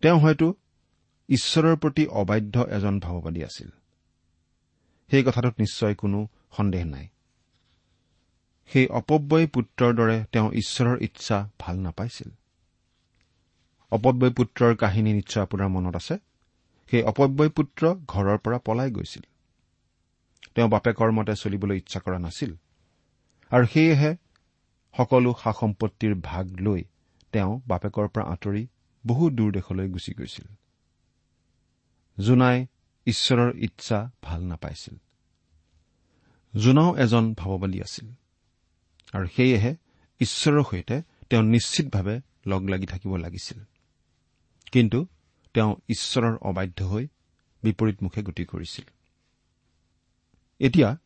তেওঁ 0.00 0.18
হয়তো 0.20 0.54
ঈশ্বৰৰ 1.28 1.76
প্ৰতি 1.76 2.06
অবাধ্য 2.06 2.60
এজন 2.60 3.00
ভাৱবাদী 3.00 3.42
আছিল। 3.44 3.70
সেই 5.10 5.22
কথাটোত 5.22 5.54
নিশ্চয় 5.58 5.94
কোনো 5.94 6.28
সন্দেহ 6.56 6.84
নাই। 6.84 7.08
সেই 8.72 8.86
অপব্যয় 8.86 9.46
পুত্ৰৰ 9.46 9.94
দৰে 9.94 10.24
তেওঁ 10.32 10.52
ঈশ্বৰৰ 10.52 11.02
ইচ্ছা 11.02 11.48
ভাল 11.60 11.76
নাপাইছিল। 11.78 12.30
অপব্যয় 13.90 14.32
পুত্ৰৰ 14.32 14.76
কাহিনী 14.76 15.12
নিশ্চয় 15.12 15.42
আপোনাৰ 15.42 15.68
মনত 15.68 15.96
আছে? 15.96 16.18
সেই 16.90 17.02
অপব্যয় 17.02 17.48
পুত্ৰ 17.48 17.94
ঘৰৰ 18.08 18.38
পৰা 18.38 18.58
পলাই 18.58 18.90
গৈছিল। 18.90 19.22
তেওঁ 20.54 20.68
বাপেকৰ 20.68 21.10
মতে 21.10 21.34
চলিবলৈ 21.36 21.76
ইচ্ছা 21.76 22.00
কৰা 22.00 22.18
নাছিল। 22.18 22.54
আৰু 23.50 23.66
সেয়েহে 23.66 24.16
সকলো 24.96 25.34
সা 25.44 25.52
সম্পত্তিৰ 25.60 26.14
ভাগ 26.14 26.46
লৈ 26.60 26.84
তেওঁ 27.32 27.60
বাপেকৰ 27.66 28.08
পৰা 28.08 28.24
আঁতৰি 28.24 28.66
বহু 29.06 29.30
দূৰ 29.30 29.52
দেশলৈ 29.52 29.88
গুচি 29.88 30.12
গৈছিল। 30.12 30.46
জোনাই 32.20 32.66
ঈশ্বৰৰ 33.06 33.52
ইচ্ছা 33.56 34.10
ভাল 34.22 34.40
নাপাইছিল। 34.42 34.96
জোনাও 36.56 36.96
এজন 36.96 37.34
ভাৱবাদী 37.34 37.80
আছিল। 37.80 38.19
আৰু 39.14 39.26
সেয়েহে 39.26 39.72
ঈশ্বৰৰ 40.20 40.62
সৈতে 40.62 40.96
তেওঁ 41.30 41.42
নিশ্চিতভাৱে 41.42 42.20
লগ 42.46 42.62
লাগি 42.68 42.86
থাকিব 42.86 43.16
লাগিছিল। 43.16 43.58
কিন্তু 44.72 45.06
তেওঁ 45.54 45.74
ঈশ্বৰৰ 45.88 46.34
অবাধ্য 46.42 46.78
হৈ 46.82 47.04
বিপৰীতমুখে 47.62 48.22
গতি 48.22 48.44
কৰিছিল। 48.44 48.86
এতিয়া 50.60 50.96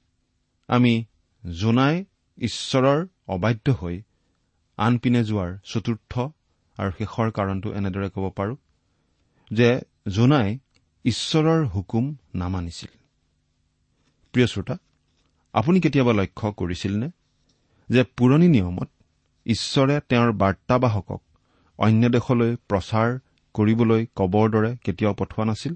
আমি 0.69 1.05
জোনাই 1.45 2.05
ঈশ্বৰৰ 2.39 3.07
অবাধ্য 3.29 3.67
হৈ 3.73 4.03
আনপিনে 4.79 5.21
যোৱাৰ 5.25 5.51
চতুৰ্থ 5.65 6.13
আৰু 6.79 6.91
শেষৰ 6.99 7.29
কাৰণটো 7.31 7.69
এনেদৰে 7.73 8.09
ক'ব 8.11 8.25
পাৰো 8.31 8.55
যে 9.51 9.69
জোনাই 10.09 10.59
ঈশ্বৰৰ 11.05 11.61
হুকুম 11.67 12.05
নামানিছিল। 12.35 12.93
প্ৰিয় 14.35 14.47
শ্ৰোতা 14.47 14.77
আপুনি 15.55 15.81
কেতিয়াবা 15.81 16.13
লক্ষ্য 16.13 16.53
কৰিছিলনে? 16.53 17.09
যে 17.91 18.03
পুৰণি 18.03 18.49
নিয়মত 18.49 18.89
ঈশ্বৰে 19.47 20.01
তেওঁৰ 20.09 20.33
বাৰ্তাবাহকক 20.33 21.23
অন্য 21.79 22.09
দেশলৈ 22.09 22.57
প্ৰচাৰ 22.57 23.19
কৰিবলৈ 23.55 24.07
কবৰ 24.17 24.51
দৰে 24.51 24.77
কেতিয়াও 24.77 25.15
পঠোৱা 25.15 25.45
নাছিল? 25.45 25.75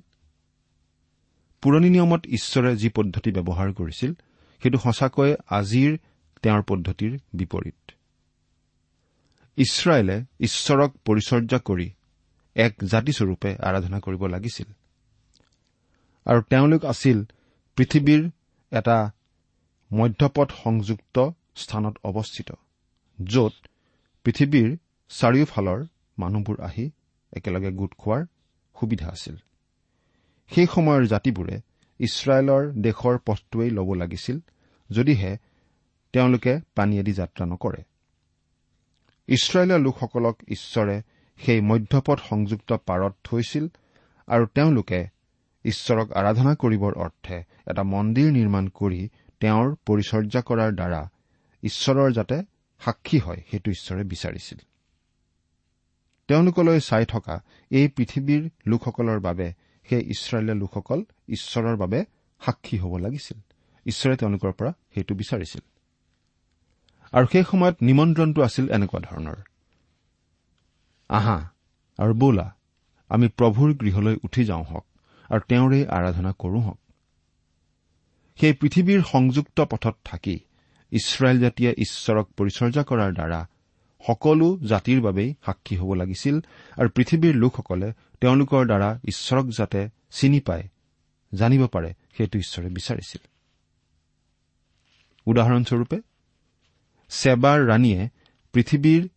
পুৰণি 1.63 1.91
নিয়মত 1.91 2.27
ঈশ্বৰে 2.27 2.77
যি 2.77 2.89
পদ্ধতি 2.89 3.31
ব্যৱহাৰ 3.31 3.73
কৰিছিল 3.73 4.13
সেইটো 4.63 4.79
সঁচাকৈয়ে 4.79 5.37
আজিৰ 5.51 5.99
তেওঁৰ 6.43 6.63
পদ্ধতিৰ 6.63 7.19
বিপৰীত। 7.35 7.93
ইছৰাইলে 9.57 10.25
ঈশ্বৰক 10.41 10.97
পৰিচৰ্যা 11.05 11.59
কৰি 11.59 11.91
এক 12.55 12.75
জাতিস্বৰূপে 12.85 13.57
আৰাধনা 13.57 14.01
কৰিব 14.01 14.27
লাগিছিল। 14.27 14.67
আৰু 16.25 16.41
তেওঁলোক 16.43 16.85
আছিল 16.85 17.25
পৃথিৱীৰ 17.77 18.31
এটা 18.71 19.11
মধ্যপথ 19.93 20.53
সংযুক্ত 20.65 21.31
স্থানত 21.63 21.95
অৱস্থিত 22.05 22.49
য'ত 23.19 23.55
পৃথিৱীৰ 24.25 24.71
চাৰিওফালৰ 25.11 25.81
মানুহবোৰ 26.19 26.57
আহি 26.61 26.87
একেলগে 27.33 27.71
গোট 27.73 27.93
খোৱাৰ 27.99 28.23
সুবিধা 28.77 29.07
আছিল। 29.09 29.37
সেই 30.51 30.67
সময়ৰ 30.75 31.03
জাতিবোৰে 31.13 31.57
ইছৰাইলৰ 32.01 32.63
দেশৰ 32.87 33.17
পথটোৱেই 33.27 33.71
ল'ব 33.71 33.89
লাগিছিল 33.95 34.37
যদিহে 34.91 35.33
তেওঁলোকে 36.15 36.53
পানীয়েদি 36.77 37.13
যাত্ৰা 37.13 37.45
নকৰে। 37.47 37.83
ইছৰাইলৰ 39.29 39.81
লোকসকলক 39.81 40.37
ঈশ্বৰে 40.49 40.97
সেই 41.39 41.61
মধ্যপথ 41.61 42.19
সংযুক্ত 42.29 42.71
পাৰত 42.89 43.15
থৈছিল 43.25 43.65
আৰু 44.29 44.45
তেওঁলোকে 44.47 45.01
ঈশ্বৰক 45.65 46.09
আৰাধনা 46.13 46.53
কৰিবৰ 46.55 46.93
অৰ্থে 47.05 47.37
এটা 47.71 47.83
মন্দিৰ 47.93 48.29
নিৰ্মাণ 48.33 48.65
কৰি 48.79 49.01
তেওঁৰ 49.41 49.67
পৰিচৰ্যা 49.87 50.41
কৰাৰ 50.49 50.73
দ্বাৰা 50.73 51.03
ঈশ্বৰৰ 51.63 52.13
যাতে 52.13 52.43
সাক্ষী 52.81 53.19
হয় 53.19 53.43
সেইটো 53.51 53.71
ঈশ্বৰে 53.71 54.05
বিচাৰিছিল। 54.05 54.59
তেওঁলোকলৈ 56.29 56.81
চাই 56.81 57.07
থকা 57.07 57.43
এই 57.71 57.89
পৃথিৱীৰ 57.89 58.51
লোকসকলৰ 58.67 59.21
বাবে 59.21 59.53
সেই 59.89 60.03
ইছৰাইলীয় 60.11 60.55
লোকসকল 60.55 61.05
ঈশ্বৰৰ 61.29 61.77
বাবে 61.77 62.05
সাক্ষী 62.41 62.79
হ'ব 62.79 62.97
লাগিছিল। 62.97 63.41
ঈশ্বৰে 63.87 64.17
তেওঁলোকৰ 64.17 64.53
পৰা 64.53 64.73
সেইটো 64.95 65.15
বিচাৰিছিল। 65.15 65.61
আৰু 67.13 67.27
সেই 67.33 67.45
সময়ত 67.51 67.77
নিমন্ত্ৰণটো 67.83 68.43
আছিল 68.43 68.71
এনেকুৱা 68.71 69.01
ধৰণৰ। 69.01 69.37
আহা 71.09 71.51
আৰু 71.99 72.15
বোলা 72.15 72.57
আমি 73.09 73.29
প্ৰভুৰ 73.29 73.75
গৃহলৈ 73.75 74.17
উঠি 74.25 74.45
যাওঁ 74.45 74.65
হওক 74.65 74.87
আৰু 75.31 75.41
তেওঁৰে 75.49 75.87
আৰাধনা 75.87 76.33
কৰো 76.39 76.61
হওক। 76.61 76.79
সেই 78.41 78.53
পৃথিৱীৰ 78.53 79.03
সংযুক্ত 79.03 79.61
পথত 79.61 79.97
থাকি 80.05 80.41
ইছৰাইল 80.93 81.41
জাতিয়ে 81.41 81.75
ঈশ্বৰক 81.79 82.27
পৰিচৰ্যা 82.33 82.83
কৰাৰ 82.85 83.13
দ্বাৰা 83.13 83.49
সকলো 84.07 84.57
জাতিৰ 84.69 85.01
বাবেই 85.01 85.35
সাক্ষী 85.47 85.77
হ'ব 85.77 85.95
লাগিছিল 85.95 86.41
আৰু 86.81 86.89
পৃথিৱীৰ 86.89 87.35
লোকসকলে 87.35 87.93
তেওঁলোকৰ 88.21 88.67
দ্বাৰা 88.67 89.01
ঈশ্বৰক 89.05 89.47
যাতে 89.49 89.89
চিনি 90.11 90.41
পায় 90.41 90.69
জানিব 91.35 91.67
পাৰে 91.67 91.95
সেইটো 92.17 92.39
ঈশ্বৰে 92.39 92.69
বিচাৰিছিল। 92.69 93.29
উদাহৰণস্বৰূপে 95.27 96.01
ছেবাৰ 97.09 97.67
ৰাণীয়ে 97.67 98.09
পৃথিৱীৰ 98.53 99.09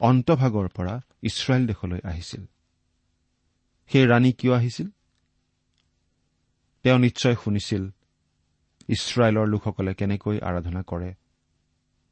অন্তভাগৰ 0.00 0.68
পৰা 0.68 1.00
ইছৰাইল 1.22 1.66
দেশলৈ 1.66 2.00
আহিছিল। 2.04 2.44
সেই 3.92 4.06
ৰাণী 4.06 4.32
কিয় 4.32 4.54
আহিছিল? 4.54 4.88
তেওঁ 6.82 6.98
নিশ্চয় 6.98 7.36
শুনিছিল 7.44 7.90
ইছৰাইলৰ 8.88 9.46
লোকসকলে 9.46 9.94
কেনেকৈ 9.94 10.38
আৰাধনা 10.40 10.82
কৰে 10.82 11.14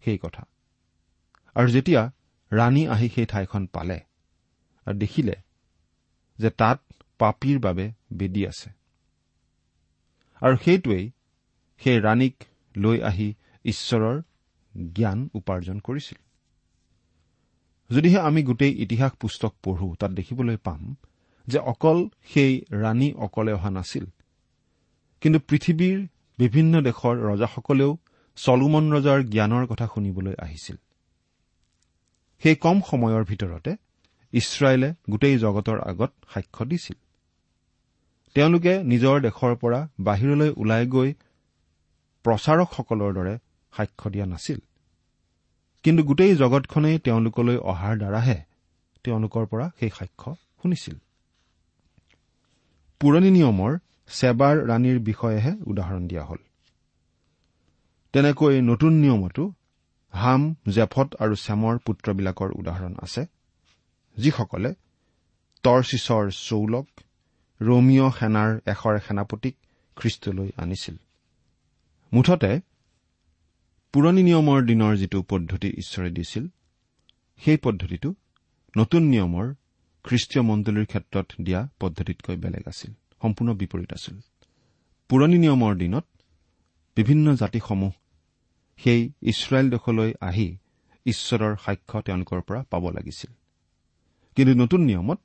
সেই 0.04 0.18
কথা। 0.18 0.46
আৰু 1.54 1.68
যেতিয়া 1.70 2.12
ৰাণী 2.52 2.86
আহি 2.86 3.08
সেই 3.08 3.26
ঠাইখন 3.26 3.66
পালে 3.66 4.00
আৰু 4.86 4.98
দেখিলে 4.98 5.34
যে 6.38 6.50
তাত 6.50 6.78
পাপীৰ 7.18 7.58
বাবে 7.58 7.92
বেদী 8.12 8.46
আছে। 8.46 8.70
আৰু 10.42 10.56
সেইটোৱেই 10.56 11.10
সেই 11.78 12.00
ৰাণীক 12.00 12.34
লৈ 12.76 13.02
আহি 13.02 13.34
ঈশ্বৰৰ 13.64 14.22
জ্ঞান 14.92 15.28
উপাৰ্জন 15.34 15.78
কৰিছিল। 15.78 16.18
যদিহে 17.90 18.18
আমি 18.18 18.42
গোটেই 18.42 18.72
ইতিহাস 18.82 19.12
পুস্তক 19.12 19.54
পঢ়ো 19.62 19.94
তাত 19.94 20.10
দেখিবলৈ 20.10 20.56
পাম 20.56 20.96
যে 21.48 21.58
অকল 21.58 22.08
সেই 22.24 22.64
ৰাণী 22.70 23.12
অকলে 23.12 23.52
অহা 23.52 23.70
নাছিল 23.70 24.04
কিন্তু 25.20 25.38
পৃথিৱীৰ 25.40 26.08
বিভিন্ন 26.40 26.74
দেশৰ 26.80 27.14
ৰজাসকলেও 27.30 27.90
চলোমন 28.38 28.84
ৰজাৰ 28.94 29.18
জ্ঞানৰ 29.32 29.64
কথা 29.66 29.86
শুনিবলৈ 29.94 30.34
আহিছিল। 30.38 30.76
সেই 32.42 32.56
কম 32.56 32.76
সময়ৰ 32.90 33.22
ভিতৰতে 33.24 33.72
ইছৰাইলে 34.32 34.88
গোটেই 35.10 35.36
জগতৰ 35.38 35.78
আগত 35.90 36.10
সাক্ষ্য 36.32 36.62
দিছিল। 36.70 36.98
তেওঁলোকে 38.36 38.72
নিজৰ 38.82 39.16
দেশৰ 39.20 39.52
পৰা 39.62 39.80
বাহিৰলৈ 40.00 40.50
ওলাই 40.56 40.84
গৈ 40.86 41.10
প্ৰচাৰকসকলৰ 42.24 43.10
দৰে 43.14 43.34
সাক্ষ্য 43.72 44.06
দিয়া 44.10 44.26
নাছিল। 44.26 44.58
কিন্তু 45.84 46.02
গোটেই 46.02 46.32
জগতখনেই 46.36 46.96
তেওঁলোকলৈ 46.98 47.56
অহাৰ 47.70 47.94
দ্বাৰাহে 47.98 48.38
তেওঁলোকৰ 49.04 49.44
পৰা 49.46 49.66
সেই 49.78 49.90
সাক্ষ্য 49.98 50.30
শুনিছিল। 50.60 50.96
পুৰণি 53.00 53.30
নিয়মৰ 53.30 53.72
ছেবাৰ 54.10 54.56
ৰাণীৰ 54.66 54.98
বিষয়েহে 54.98 55.52
উদাহৰণ 55.66 56.06
দিয়া 56.06 56.24
হ'ল। 56.24 56.40
তেনেকৈ 58.12 58.60
নতুন 58.60 58.92
নিয়মতো 58.92 59.44
হাম 60.14 60.42
জেফত 60.68 61.08
আৰু 61.14 61.34
চেমৰ 61.36 61.78
পুত্ৰবিলাকৰ 61.78 62.50
উদাহৰণ 62.50 62.94
আছে 63.02 63.22
যিসকলে 64.16 64.70
টৰ্চিছৰ 65.64 66.24
চৌলক 66.48 66.86
ৰমিঅ' 67.60 68.10
সেনাৰ 68.18 68.50
এশৰ 68.66 68.94
সেনাপতিক 68.98 69.54
খ্ৰীষ্টলৈ 69.96 70.50
আনিছিল। 70.56 70.96
মুঠতে 72.12 72.52
পুৰণি 73.94 74.22
নিয়মৰ 74.22 74.60
দিনৰ 74.64 74.92
যিটো 74.96 75.18
পদ্ধতি 75.22 75.68
ঈশ্বৰে 75.78 76.10
দিছিল 76.10 76.44
সেই 77.42 77.56
পদ্ধতিটো 77.56 78.10
নতুন 78.76 79.02
নিয়মৰ 79.02 79.46
খ্ৰীষ্টীয় 80.04 80.42
মণ্ডলীৰ 80.42 80.86
ক্ষেত্ৰত 80.86 81.28
দিয়া 81.40 81.60
পদ্ধতিতকৈ 81.80 82.36
বেলেগ 82.36 82.64
আছিল। 82.68 82.92
সম্পূৰ্ণ 83.22 83.54
বিপৰীত 83.54 83.92
আছিল। 83.92 84.16
পুৰণি 85.08 85.38
নিয়মৰ 85.38 85.74
দিনত 85.76 86.04
বিভিন্ন 86.96 87.34
জাতিসমূহ 87.34 87.92
সেই 88.78 89.12
ইছৰাইল 89.22 89.70
দেশলৈ 89.70 90.12
আহি 90.20 90.56
ঈশ্বৰৰ 91.06 91.56
সাক্ষ্য 91.64 92.02
তেওঁলোকৰ 92.02 92.40
পৰা 92.40 92.60
পাব 92.70 92.90
লাগিছিল। 92.90 93.32
কিন্তু 94.36 94.52
নতুন 94.62 94.80
নিয়মত 94.80 95.18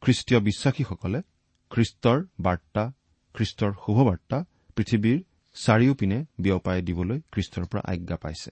খ্ৰীষ্টীয় 0.00 0.40
বিশ্বাসীসকলে 0.40 1.22
খ্ৰীষ্টৰ 1.70 2.18
বাৰ্তা 2.40 2.92
খ্ৰীষ্টৰ 3.34 3.72
শুভবাৰ্তা 3.72 4.44
পৃথিৱীৰ 4.76 5.18
চাৰিওপিনে 5.54 6.24
বিয়পাই 6.38 6.82
দিবলৈ 6.82 7.20
খ্ৰীষ্টৰ 7.32 7.64
পৰা 7.66 7.82
আজ্ঞা 7.84 8.16
পাইছে। 8.16 8.50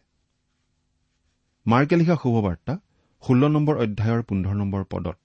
মাৰ্কে 1.67 1.97
লিখা 1.97 2.17
শুভবাৰ্তা 2.23 2.75
ষোল্ল 3.23 3.49
নম্বৰ 3.49 3.77
অধ্যায়ৰ 3.77 4.23
পোন্ধৰ 4.23 4.55
নম্বৰ 4.55 4.85
পদত 4.85 5.19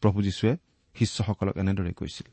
প্ৰভু 0.00 0.22
যীশুৱে 0.22 0.56
শিষ্যসকলক 0.98 1.56
এনেদৰে 1.56 1.92
কৈছিল 1.92 2.28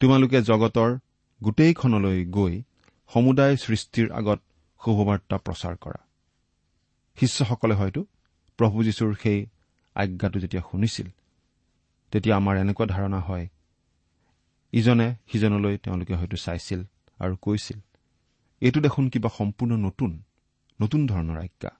তোমালোকে 0.00 0.42
জগতৰ 0.42 0.98
গোটেইখনলৈ 1.42 2.24
গৈ 2.24 2.62
সমুদায় 3.10 3.56
সৃষ্টিৰ 3.56 4.12
আগত 4.12 4.38
শুভবাৰ্তা 4.80 5.36
প্ৰচাৰ 5.38 5.76
কৰা। 5.76 6.00
শিষ্যসকলে 7.18 7.74
হয়তো 7.74 8.00
প্ৰভু 8.58 8.84
যীশুৰ 8.84 9.14
সেই 9.22 9.46
আজ্ঞাটো 9.94 10.38
যেতিয়া 10.40 10.62
শুনিছিল 10.70 11.08
তেতিয়া 12.12 12.36
আমাৰ 12.36 12.54
এনেকুৱা 12.56 12.86
ধাৰণা 12.86 13.20
হয় 13.20 13.48
ইজনে 14.72 15.16
সিজনলৈ 15.32 15.76
তেওঁলোকে 15.78 16.14
হয়তো 16.14 16.36
চাইছিল 16.36 16.80
আৰু 17.20 17.36
কৈছিল 17.42 17.78
এইটো 18.60 18.80
দেখোন 18.80 19.08
কিবা 19.08 19.30
সম্পূৰ্ণ 19.38 19.72
নতুন 19.76 20.10
নতুন 20.80 21.06
ধৰণৰ 21.06 21.38
আজ্ঞা। 21.38 21.70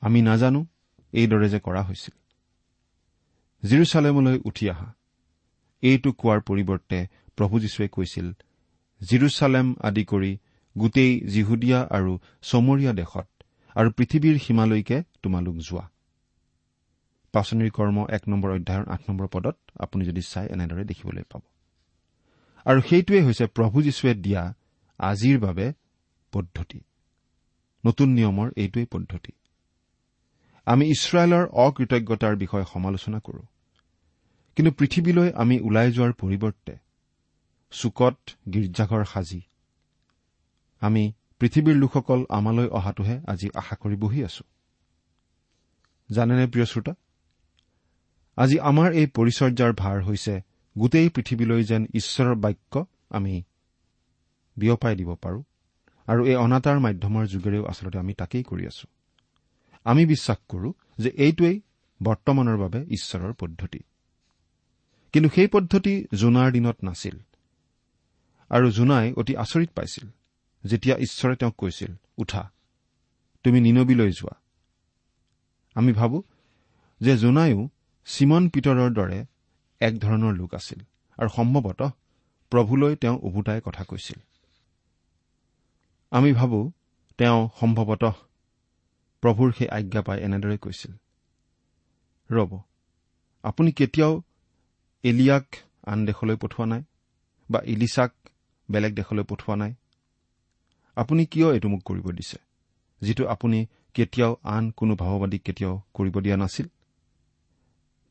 আমি 0.00 0.22
নাজানো 0.22 0.66
এইদৰে 1.12 1.48
যে 1.48 1.58
কৰা 1.60 1.82
হৈছিল। 1.82 2.14
জিৰচালেমলৈ 3.68 4.38
উঠি 4.44 4.70
অহা 4.70 4.88
এইটো 5.82 6.12
কোৱাৰ 6.12 6.40
পৰিৱৰ্তে 6.40 7.06
প্ৰভু 7.36 7.60
যীশুৱে 7.60 7.88
কৈছিল 7.88 8.32
জিৰচালেম 9.00 9.74
আদি 9.80 10.04
কৰি 10.04 10.38
গোটেই 10.78 11.20
জিহুদীয়া 11.20 11.80
আৰু 11.90 12.18
চমৰীয়া 12.42 12.92
দেশত 12.92 13.28
আৰু 13.74 13.90
পৃথিৱীৰ 13.90 14.38
সীমালৈকে 14.38 15.02
তোমালোক 15.22 15.56
যোৱা। 15.56 15.90
পাচনিৰ 17.32 17.70
কৰ্ম 17.70 18.06
এক 18.10 18.28
নম্বৰ 18.28 18.50
অধ্যায়ৰ 18.50 18.88
আঠ 18.88 19.00
নম্বৰ 19.08 19.28
পদত 19.32 19.56
আপুনি 19.78 20.04
যদি 20.04 20.20
চাই 20.20 20.46
এনেদৰে 20.46 20.84
দেখিবলৈ 20.84 21.22
পাব। 21.22 21.42
আৰু 22.64 22.80
সেইটোৱেই 22.80 23.24
হৈছে 23.24 23.46
প্ৰভু 23.46 23.82
যীশুৱে 23.82 24.14
দিয়া 24.14 24.54
আজিৰ 24.98 25.38
বাবে 25.38 25.72
পদ্ধতি। 26.32 26.80
নতুন 27.86 28.08
নিয়মৰ 28.08 28.50
এইটোৱেই 28.56 28.86
পদ্ধতি। 28.86 29.32
আমি 30.66 30.86
ইছৰাইলৰ 30.86 31.44
অকৃতজ্ঞতাৰ 31.52 32.36
বিষয়ে 32.36 32.64
সমালোচনা 32.72 33.20
কৰো। 33.20 33.42
কিন্তু 34.56 34.70
পৃথিৱীলৈ 34.72 35.28
আমি 35.32 35.56
ওলাই 35.60 35.88
যোৱাৰ 35.92 36.12
পৰিৱৰ্তে 36.12 36.74
চুকত 37.70 38.16
গীৰ্জাঘৰ 38.52 39.04
সাজি 39.04 39.40
আমি 40.82 41.12
পৃথিৱীৰ 41.40 41.76
লোকসকল 41.76 42.20
আমালৈ 42.28 42.68
অহাটোহে 42.68 43.16
আজি 43.26 43.48
আশা 43.54 43.76
কৰি 43.76 43.96
বহি 43.96 44.20
আছো। 44.24 44.44
জানেনে 46.10 46.46
প্ৰিয় 46.46 46.66
শ্ৰোতা? 46.66 46.94
আজি 48.36 48.56
আমাৰ 48.60 48.88
এই 48.92 49.06
পৰিচৰ্যাৰ 49.06 49.72
ভাৰ 49.72 49.96
হৈছে 50.04 50.34
গোটেই 50.78 51.08
পৃথিৱীলৈ 51.08 51.64
যেন 51.64 51.82
ঈশ্বৰৰ 51.94 52.34
বাক্য 52.34 52.74
আমি 53.10 53.34
বিয়পাই 54.56 54.96
দিব 54.96 55.10
পাৰো 55.14 55.40
আৰু 56.08 56.20
এই 56.26 56.36
অনাতাৰ 56.36 56.78
মাধ্যমৰ 56.80 57.24
যোগেৰেও 57.26 57.64
আচলতে 57.64 57.98
আমি 57.98 58.14
তাকেই 58.14 58.42
কৰি 58.42 58.64
আছো। 58.66 58.86
আমি 59.84 60.02
বিশ্বাস 60.06 60.38
কৰোঁ 60.48 60.72
যে 60.98 61.10
এইটোৱেই 61.16 61.56
বৰ্তমানৰ 62.00 62.56
বাবে 62.56 62.80
ঈশ্বৰৰ 62.88 63.32
পদ্ধতি। 63.32 63.80
কিন্তু 65.16 65.30
সেই 65.34 65.46
পদ্ধতি 65.46 66.06
জোনাৰ 66.14 66.52
দিনত 66.52 66.76
নাছিল। 66.84 67.16
আৰু 68.50 68.70
জোনাই 68.70 69.12
অতি 69.12 69.36
আচৰিত 69.36 69.70
পাইছিল 69.74 70.06
যেতিয়া 70.64 70.96
ঈশ্বৰে 70.96 71.36
তেওঁক 71.36 71.54
কৈছিল 71.56 71.92
উঠা 72.18 72.52
তুমি 73.44 73.60
নিনবিলৈ 73.60 74.10
যোৱা। 74.10 74.34
আমি 75.74 75.92
ভাবো 75.92 76.22
যে 77.00 77.16
জোনায়ো 77.16 77.68
চিমন 78.04 78.48
পিতৰৰ 78.48 78.90
দৰে 78.92 79.26
এক 79.80 79.98
ধৰণৰ 79.98 80.32
লোক 80.36 80.54
আছিল 80.54 80.80
আৰু 81.18 81.28
সম্ভৱতঃ 81.36 81.90
প্ৰভুলৈ 82.50 82.96
তেওঁ 82.96 83.16
উভোতাই 83.22 83.60
কথা 83.64 83.84
কৈছিল। 83.84 84.18
আমি 86.10 86.32
ভাবো 86.32 86.72
তেওঁ 87.18 87.48
সম্ভৱতঃ 87.60 88.12
প্ৰভুৰ 89.22 89.48
সেই 89.58 89.68
আজ্ঞা 89.68 90.02
পাই 90.02 90.18
এনেদৰে 90.20 90.56
কৈছিল 90.58 90.92
ৰব 92.30 92.60
আপুনি 93.42 93.72
কেতিয়াও 93.72 94.22
এলিয়াক 95.02 95.56
আন 95.86 96.06
দেশলৈ 96.06 96.36
পঠোৱা 96.36 96.66
নাই 96.66 96.82
বা 97.50 97.60
ইলিচাক 97.64 98.12
বেলেগ 98.70 98.94
দেশলৈ 98.94 99.22
পঠোৱা 99.22 99.56
নাই? 99.56 99.74
আপুনি 100.96 101.26
কিয় 101.26 101.54
এইটো 101.54 101.68
মোক 101.68 101.82
কৰিব 101.84 102.10
দিছে 102.10 102.38
যিটো 103.00 103.28
আপুনি 103.28 103.66
কেতিয়াও 103.94 104.36
আন 104.42 104.70
কোনো 104.70 104.96
ভাৱবাদীক 104.96 105.42
কেতিয়াও 105.42 105.82
কৰিব 105.94 106.20
দিয়া 106.20 106.36
নাছিল? 106.36 106.66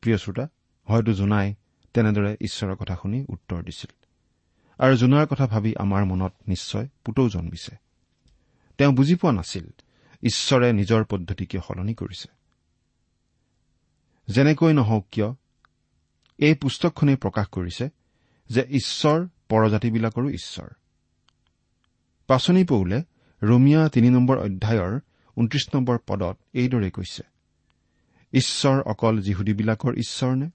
প্ৰিয় 0.00 0.16
শ্ৰোতা 0.16 0.48
হয়তো 0.88 1.12
জোনাই 1.12 1.54
তেনেদৰে 1.94 2.36
ঈশ্বৰৰ 2.40 2.74
কথা 2.74 2.96
শুনি 3.02 3.24
উত্তৰ 3.28 3.62
দিছিল। 3.62 3.92
আৰু 4.78 4.96
জোনাৰ 4.96 5.26
কথা 5.26 5.46
ভাবি 5.46 5.74
আমাৰ 5.76 6.04
মনত 6.04 6.32
নিশ্চয় 6.48 6.88
পুতৌ 7.04 7.28
জন্মিছে। 7.28 7.76
তেওঁ 8.78 8.92
বুজি 8.92 9.14
পোৱা 9.14 9.32
নাছিল 9.32 9.66
ঈশ্বৰে 10.22 10.72
নিজৰ 10.72 11.04
পদ্ধতি 11.04 11.46
কিয় 11.46 11.62
সলনি 11.62 11.94
কৰিছে। 11.94 12.28
যেনেকৈ 14.28 14.72
নহওক 14.72 15.06
কিয় 15.12 15.34
এই 16.38 16.54
পুস্তকখনে 16.54 17.16
প্ৰকাশ 17.16 17.46
কৰিছে 17.48 17.88
যে 18.50 18.66
ঈশ্বৰ 18.70 19.26
পৰজাতিবিলাকৰো 19.48 20.30
ঈশ্বৰ। 20.30 20.68
পাচনি 22.26 22.64
পৌলে 22.64 23.02
ৰমিয়া 23.42 23.88
তিনি 23.88 24.10
নম্বৰ 24.10 24.38
অধ্যায়ৰ 24.38 25.00
ঊনত্ৰিশ 25.36 25.68
নম্বৰ 25.74 25.98
পদত 26.06 26.38
এইদৰে 26.52 26.90
কৈছে 26.90 27.22
ঈশ্বৰ 28.32 28.82
অকল 28.82 29.20
যিহুদীবিলাকৰ 29.20 29.94
ঈশ্বৰ 29.94 30.36
নে? 30.36 30.50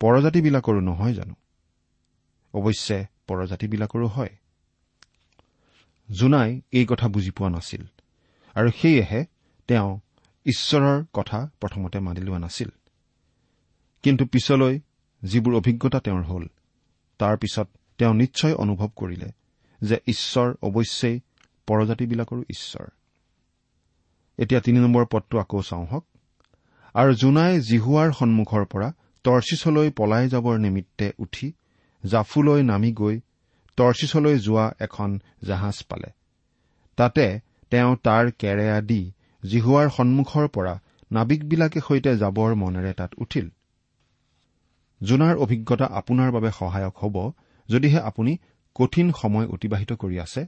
পৰজাতিবিলাকৰো 0.00 0.80
নহয় 0.80 1.14
জানো? 1.14 1.34
অৱশ্যে 2.54 3.06
পৰজাতিবিলাকৰো 3.26 4.06
হয়। 4.06 4.36
জোনাই 6.10 6.60
এই 6.72 6.86
কথা 6.86 7.08
বুজি 7.08 7.30
পোৱা 7.30 7.50
নাছিল 7.50 7.82
আৰু 8.54 8.70
সেয়েহে 8.70 9.24
তেওঁ 9.68 10.00
ঈশ্বৰৰ 10.44 11.04
কথা 11.12 11.50
প্ৰথমতে 11.60 11.98
মানি 11.98 12.20
লোৱা 12.20 12.38
নাছিল। 12.38 12.68
কিন্তু 14.04 14.26
পিছলৈ 14.26 14.80
যিবোৰ 15.22 15.54
অভিজ্ঞতা 15.56 16.00
তেওঁৰ 16.00 16.22
হ'ল 16.22 16.44
তাৰ 17.18 17.36
পিছত 17.36 17.68
তেওঁ 17.98 18.14
নিশ্চয় 18.14 18.54
অনুভৱ 18.54 18.88
কৰিলে 18.96 19.28
যে 19.82 19.96
ঈশ্বৰ 20.06 20.54
অৱশ্যেই 20.62 21.20
পৰজাতিবিলাকৰো 21.66 22.42
ঈশ্বৰ। 22.50 22.86
এতিয়া 24.38 24.60
তিনি 24.60 24.78
নম্বৰ 24.78 25.06
পদটো 25.06 25.38
আকৌ 25.38 25.62
চাওঁ 25.62 25.86
হওক। 25.86 26.04
আৰু 26.94 27.14
জোনাই 27.14 27.60
জিহুৱাৰ 27.60 28.12
সন্মুখৰ 28.12 28.64
পৰা 28.64 28.92
টৰ্চিছলৈ 29.24 29.90
পলাই 29.90 30.28
যাবৰ 30.28 30.58
নিমিত্তে 30.58 31.12
উঠি 31.18 31.52
জাফুলৈ 32.06 32.62
নামি 32.62 32.92
গৈ 32.92 33.20
টৰ্চিছলৈ 33.76 34.38
যোৱা 34.38 34.74
এখন 34.80 35.18
জাহাজ 35.44 35.82
পালে। 35.88 36.10
তাতে 36.96 37.40
তেওঁ 37.70 37.96
তাৰ 37.96 38.30
কেৰেয়া 38.30 38.80
দি 38.80 39.12
জিহুৱাৰ 39.44 39.88
সন্মুখৰ 39.88 40.48
পৰা 40.48 40.80
নাবিকবিলাকে 41.12 41.80
সৈতে 41.80 42.16
যাবৰ 42.16 42.54
মনেৰে 42.54 42.92
তাত 42.92 43.14
উঠিল। 43.18 43.50
জোনাৰ 45.02 45.36
অভিজ্ঞতা 45.36 45.84
আপোনাৰ 45.84 46.30
বাবে 46.32 46.50
সহায়ক 46.50 46.94
হ'ব 46.98 47.32
যদিহে 47.68 48.00
আপুনি 48.00 48.38
কঠিন 48.74 49.12
সময় 49.12 49.46
অতিবাহিত 49.46 49.92
কৰি 49.92 50.20
আছে 50.20 50.46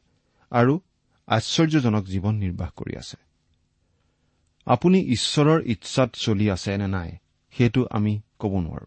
আৰু 0.50 0.80
আশ্চৰ্যজনক 1.26 2.04
জীৱন 2.04 2.34
নিৰ্বাহ 2.34 2.70
কৰি 2.76 2.96
আছে। 2.96 3.16
আপুনি 4.66 4.98
ঈশ্বৰৰ 5.00 5.62
ইচ্ছাত 5.66 6.10
চলি 6.14 6.50
আছে 6.50 6.76
নে 6.76 6.86
নাই 6.86 7.16
সেইটো 7.50 7.86
আমি 7.90 8.20
ক'ব 8.38 8.52
নোৱাৰো। 8.60 8.86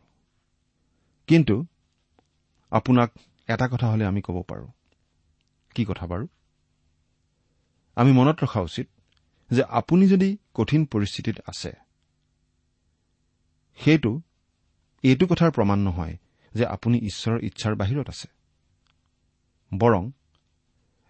কিন্তু 1.27 1.65
আপোনাক 2.71 3.09
এটা 3.47 3.67
কথা 3.67 3.87
হলে 3.87 4.05
আমি 4.05 4.21
ক'ব 4.21 4.41
পাৰো। 4.41 4.67
কি 5.75 5.85
কথা 5.85 6.05
বাৰু? 6.05 6.27
আমি 7.95 8.11
মনত 8.11 8.43
ৰখা 8.43 8.61
উচিত 8.61 8.87
যে 9.51 9.63
আপুনি 9.63 10.07
যদি 10.07 10.37
কঠিন 10.53 10.85
পৰিস্থিতিত 10.85 11.35
আছে 11.47 11.71
সেইটো 13.77 14.21
এইটো 15.03 15.25
কথাৰ 15.25 15.51
প্ৰমাণ 15.51 15.79
নহয় 15.79 16.17
যে 16.55 16.65
আপুনি 16.65 16.97
ঈশ্বৰৰ 16.97 17.39
ইচ্ছাৰ 17.43 17.75
বাহিৰত 17.75 18.09
আছে। 18.09 18.27
বৰং 19.71 20.11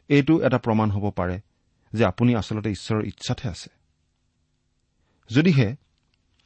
এইটো 0.10 0.34
এটা 0.42 0.58
প্ৰমাণ 0.58 0.92
হ'ব 0.92 1.06
পাৰে 1.12 1.40
যে 1.94 2.06
আপুনি 2.06 2.36
আচলতে 2.36 2.70
ঈশ্বৰৰ 2.72 3.06
ইচ্ছাতহে 3.06 3.50
আছে। 3.50 3.70
যদিহে 5.30 5.76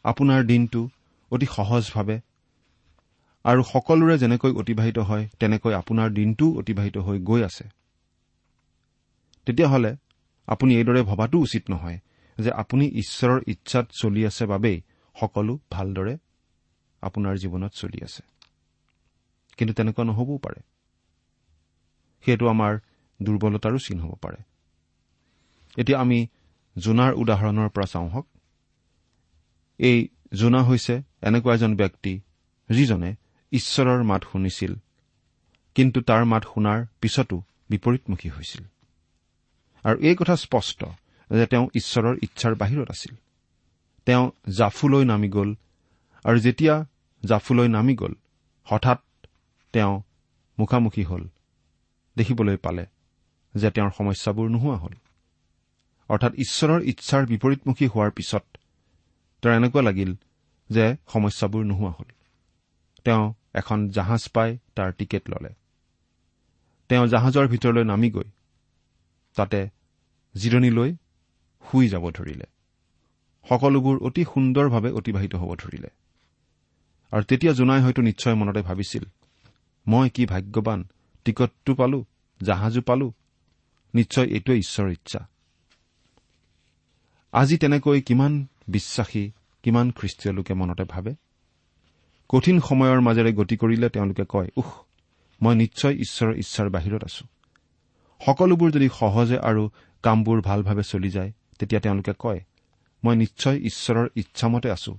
আপোনাৰ 0.05 0.43
দিনটো 0.43 0.89
অতি 1.31 1.45
সহজভাৱে 1.45 2.17
আৰু 3.45 3.61
সকলোৰে 3.63 4.17
যেনেকৈ 4.17 4.51
অতিবাহিত 4.51 4.97
হয় 4.99 5.27
তেনেকৈ 5.39 5.73
আপোনাৰ 5.73 6.09
দিনটোও 6.09 6.57
অতিবাহিত 6.59 6.97
হৈ 6.97 7.19
গৈ 7.19 7.43
আছে। 7.43 7.65
তেতিয়াহ'লে 9.45 9.91
আপুনি 10.47 10.71
এইদৰে 10.75 11.01
ভবাটো 11.03 11.37
উচিত 11.39 11.63
নহয় 11.69 11.99
যে 12.37 12.51
আপুনি 12.51 12.85
ঈশ্বৰৰ 12.87 13.39
ইচ্ছাত 13.47 13.85
চলি 13.91 14.25
আছে 14.25 14.45
বাবেই 14.45 14.81
সকলো 15.15 15.59
ভালদৰে 15.71 16.17
আপোনাৰ 17.03 17.35
জীৱনত 17.37 17.71
চলি 17.73 17.99
আছে। 18.03 18.23
কিন্তু 19.57 19.73
তেনেকুৱা 19.73 20.03
নহবও 20.05 20.37
পাৰে। 20.37 20.61
সেইটো 22.25 22.45
আমাৰ 22.47 22.79
দুৰ্বলতাৰো 23.19 23.77
চিন 23.77 23.99
হ'ব 23.99 24.13
পাৰে। 24.21 24.39
এতিয়া 25.77 25.97
আমি 25.99 26.19
জোনাৰ 26.75 27.11
উদাহৰণৰ 27.13 27.69
পৰা 27.69 27.85
চাওঁ 27.85 28.09
হওক। 28.09 28.27
এই 29.79 30.07
জোনা 30.33 30.63
হৈছে 30.63 31.01
এনেকুৱা 31.21 31.53
এজন 31.55 31.75
ব্যক্তি 31.75 32.13
যিজনে 32.69 33.15
ঈশ্বৰৰ 33.51 34.03
মাত 34.03 34.23
শুনিছিল 34.31 34.75
কিন্তু 35.75 36.01
তাৰ 36.01 36.25
মাত 36.25 36.43
শুনাৰ 36.43 36.85
পিছতো 37.01 37.41
বিপৰীতমুখী 37.69 38.29
হৈছিল। 38.29 38.63
আৰু 39.83 39.97
এই 39.99 40.15
কথা 40.15 40.35
স্পষ্ট 40.35 40.85
যে 41.29 41.45
তেওঁ 41.45 41.65
ঈশ্বৰৰ 41.75 42.15
ইচ্ছাৰ 42.21 42.55
বাহিৰত 42.55 42.87
আছিল। 42.89 43.15
তেওঁ 44.05 44.31
জাফুলৈ 44.49 45.03
নামি 45.05 45.29
গ'ল 45.29 45.49
আৰু 46.23 46.37
যেতিয়া 46.39 46.85
জাফুলৈ 47.25 47.67
নামি 47.67 47.95
গ'ল। 47.95 48.13
হঠাৎ 48.63 48.99
তেওঁ 49.73 50.01
মুখামুখি 50.59 51.03
হ'ল। 51.03 51.27
দেখিবলৈ 52.17 52.57
পালে 52.57 52.85
যে 53.55 53.71
তেওঁৰ 53.71 53.91
সমস্যাবোৰ 53.97 54.49
নোহোৱা 54.49 54.77
হ'ল। 54.77 54.93
অৰ্থাৎ 56.09 56.33
ঈশ্বৰৰ 56.35 56.81
ইচ্ছাৰ 56.81 57.25
বিপৰীতমুখী 57.25 57.87
হোৱাৰ 57.87 58.11
পিছত 58.11 58.43
তেওঁৰ 59.41 59.55
এনেকুৱা 59.55 59.81
লাগিল 59.81 60.15
যে 60.69 60.95
সমস্যাবোৰ 61.07 61.65
নোহোৱা 61.65 61.91
হ'ল। 61.91 62.09
তেওঁ 63.03 63.33
এখন 63.53 63.89
জাহাজ 63.89 64.29
পাই 64.29 64.57
তাৰ 64.75 64.91
টিকেট 64.91 65.29
ললে। 65.29 65.49
তেওঁ 66.89 67.07
জাহাজৰ 67.07 67.47
ভিতৰলৈ 67.47 67.83
নামি 67.83 68.09
গৈ 68.11 68.29
তাতে 69.35 69.69
জিৰণি 70.35 70.69
লৈ 70.69 70.95
শুই 71.71 71.89
যাব 71.89 72.11
ধৰিলে। 72.11 72.45
সকলোবোৰ 73.49 73.97
অতি 73.97 74.23
সুন্দৰভাৱে 74.23 74.91
অতিবাহিত 74.91 75.35
হ'ব 75.35 75.55
ধৰিলে। 75.55 75.87
আৰু 77.13 77.23
তেতিয়া 77.23 77.53
জোনাই 77.53 77.81
হয়তো 77.81 78.01
নিশ্চয় 78.01 78.35
মনতে 78.35 78.61
ভাবিছিল 78.61 79.03
মই 79.87 80.07
কি 80.09 80.23
ভাগ্যৱান 80.25 80.79
টিকটটো 81.25 81.71
পালো 81.75 81.99
জাহাজো 82.41 82.81
পালো 82.81 83.07
নিশ্চয় 83.93 84.27
এইটোৱে 84.27 84.55
ঈশ্বৰৰ 84.63 84.91
ইচ্ছা। 84.91 85.19
আজি 87.33 87.55
তেনেকৈ 87.57 87.99
কিমান 88.01 88.33
বিশ্বাসী 88.67 89.23
কিমান 89.63 89.87
খ্ৰীষ্টীয় 89.91 90.31
লোকে 90.33 90.53
মনতে 90.53 90.83
ভাবে? 90.83 91.11
কঠিন 92.29 92.57
সময়ৰ 92.59 92.99
মাজেৰে 93.01 93.31
গতি 93.33 93.55
কৰিলে 93.57 93.87
তেওঁলোকে 93.89 94.25
কয় 94.29 94.49
উহ 94.57 94.71
মই 95.41 95.53
নিশ্চয় 95.55 95.93
ঈশ্বৰৰ 95.95 96.33
ইচ্ছাৰ 96.37 96.67
বাহিৰত 96.69 97.01
আছো। 97.03 97.23
সকলোবোৰ 98.21 98.69
যদি 98.71 98.87
সহজে 98.99 99.37
আৰু 99.49 99.63
কামবোৰ 100.03 100.39
ভালভাৱে 100.41 100.83
চলি 100.83 101.09
যায় 101.09 101.31
তেতিয়া 101.59 101.81
তেওঁলোকে 101.81 102.13
কয় 102.19 102.41
মই 103.03 103.15
নিশ্চয় 103.15 103.57
ঈশ্বৰৰ 103.69 104.07
ইচ্ছামতে 104.15 104.69
আছো। 104.71 104.93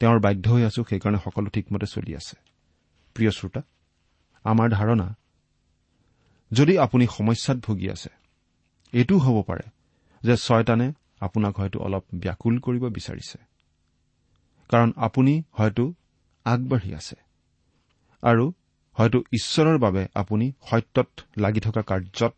তেওঁৰ 0.00 0.18
বাধ্য 0.20 0.44
হৈ 0.50 0.62
আছো 0.68 0.80
সেইকাৰণে 0.90 1.18
সকলো 1.24 1.48
ঠিকমতে 1.54 1.86
চলি 1.86 2.12
আছে। 2.20 2.36
প্ৰিয় 3.16 3.30
শ্ৰোতা 3.30 3.60
আমাৰ 4.44 4.68
ধাৰণা 4.70 5.08
যদি 6.50 6.74
আপুনি 6.78 7.04
সমস্যাত 7.06 7.58
ভুগি 7.66 7.86
আছে 7.90 8.10
এইটোও 8.92 9.18
হ'ব 9.18 9.36
পাৰে 9.42 9.66
যে 10.22 10.34
ছয়তানে 10.36 10.86
আপোনাক 11.20 11.52
হয়তো 11.56 11.78
অলপ 11.80 12.04
ব্যাকুল 12.14 12.54
কৰিব 12.58 12.84
বিচাৰিছে। 12.96 13.38
কাৰণ 14.70 14.90
আপুনি 14.96 15.34
হয়তো 15.52 15.84
আগবাঢ়ি 16.46 16.90
আছে 16.94 17.16
আৰু 18.22 18.44
হয়তো 18.96 19.18
ঈশ্বৰৰ 19.32 19.78
বাবে 19.78 20.02
আপুনি 20.14 20.46
সত্যত 20.70 21.10
লাগি 21.36 21.60
থকা 21.60 21.82
কাৰ্যত 21.82 22.36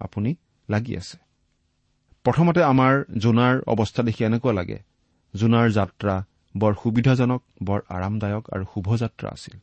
আপুনি 0.00 0.30
লাগি 0.68 0.92
আছে। 0.96 1.18
প্ৰথমতে 2.24 2.60
আমাৰ 2.62 2.94
জোনাৰ 3.18 3.54
অৱস্থা 3.66 4.02
দেখি 4.02 4.22
এনেকুৱা 4.24 4.52
লাগে 4.52 4.78
জোনাৰ 5.34 5.66
যাত্ৰা 5.70 6.14
বৰ 6.56 6.74
সুবিধাজনক 6.82 7.44
বৰ 7.62 7.80
আৰামদায়ক 7.88 8.50
আৰু 8.50 8.64
শুভযাত্ৰা 8.64 9.30
আছিল। 9.30 9.58